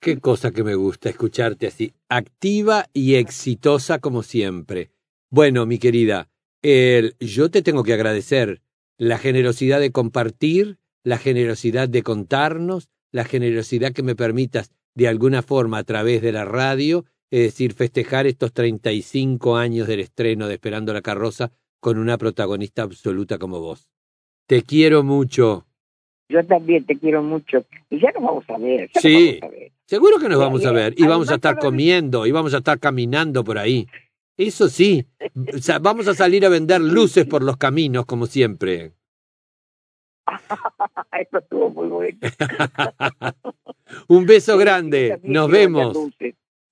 Qué 0.00 0.18
cosa 0.20 0.50
que 0.50 0.62
me 0.64 0.74
gusta 0.74 1.08
escucharte 1.08 1.66
así, 1.66 1.94
activa 2.08 2.86
y 2.92 3.14
exitosa 3.14 3.98
como 4.00 4.22
siempre. 4.22 4.90
Bueno, 5.30 5.64
mi 5.66 5.78
querida, 5.78 6.28
el- 6.62 7.16
yo 7.20 7.50
te 7.50 7.62
tengo 7.62 7.82
que 7.84 7.94
agradecer 7.94 8.60
la 8.98 9.18
generosidad 9.18 9.80
de 9.80 9.92
compartir, 9.92 10.78
la 11.02 11.16
generosidad 11.18 11.88
de 11.88 12.02
contarnos, 12.02 12.88
la 13.12 13.24
generosidad 13.24 13.92
que 13.92 14.02
me 14.02 14.14
permitas 14.14 14.70
de 14.94 15.08
alguna 15.08 15.42
forma 15.42 15.78
a 15.78 15.84
través 15.84 16.20
de 16.22 16.32
la 16.32 16.44
radio, 16.44 17.04
es 17.34 17.40
decir, 17.40 17.72
festejar 17.74 18.28
estos 18.28 18.52
35 18.52 19.56
años 19.56 19.88
del 19.88 19.98
estreno 19.98 20.46
de 20.46 20.54
Esperando 20.54 20.92
la 20.92 21.02
Carroza 21.02 21.50
con 21.80 21.98
una 21.98 22.16
protagonista 22.16 22.82
absoluta 22.82 23.38
como 23.38 23.58
vos. 23.58 23.90
Te 24.46 24.62
quiero 24.62 25.02
mucho. 25.02 25.66
Yo 26.28 26.46
también 26.46 26.86
te 26.86 26.96
quiero 26.96 27.24
mucho. 27.24 27.66
Y 27.90 28.00
ya 28.00 28.12
nos 28.12 28.22
vamos 28.22 28.44
a 28.48 28.56
ver. 28.58 28.88
ya 28.88 28.92
nos 28.94 29.02
Sí. 29.02 29.38
vamos 29.40 29.52
a 29.52 29.58
ver. 29.58 29.72
Seguro 29.84 30.18
que 30.20 30.28
nos 30.28 30.38
vamos 30.38 30.64
a 30.64 30.70
ver 30.70 30.94
y 30.96 31.02
vamos 31.08 31.28
a 31.28 31.34
estar 31.34 31.58
comiendo 31.58 32.24
y 32.24 32.30
vamos 32.30 32.54
a 32.54 32.58
estar 32.58 32.78
caminando 32.78 33.42
por 33.42 33.58
ahí. 33.58 33.88
Eso 34.36 34.68
sí, 34.68 35.04
o 35.52 35.58
sea, 35.58 35.80
vamos 35.80 36.06
a 36.06 36.14
salir 36.14 36.46
a 36.46 36.48
vender 36.48 36.80
luces 36.80 37.26
por 37.26 37.42
los 37.42 37.56
caminos 37.56 38.06
como 38.06 38.26
siempre. 38.26 38.92
Eso 41.20 41.38
estuvo 41.38 41.70
muy 41.70 41.88
bueno. 41.88 42.18
Un 44.08 44.24
beso 44.24 44.56
grande. 44.56 45.18
Nos 45.24 45.50
vemos. 45.50 45.98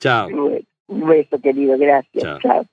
Chao. 0.03 0.29
Un 0.89 1.07
beso, 1.07 1.39
querido. 1.41 1.79
Gracias. 1.79 2.25
Chao. 2.25 2.39
Chao. 2.41 2.67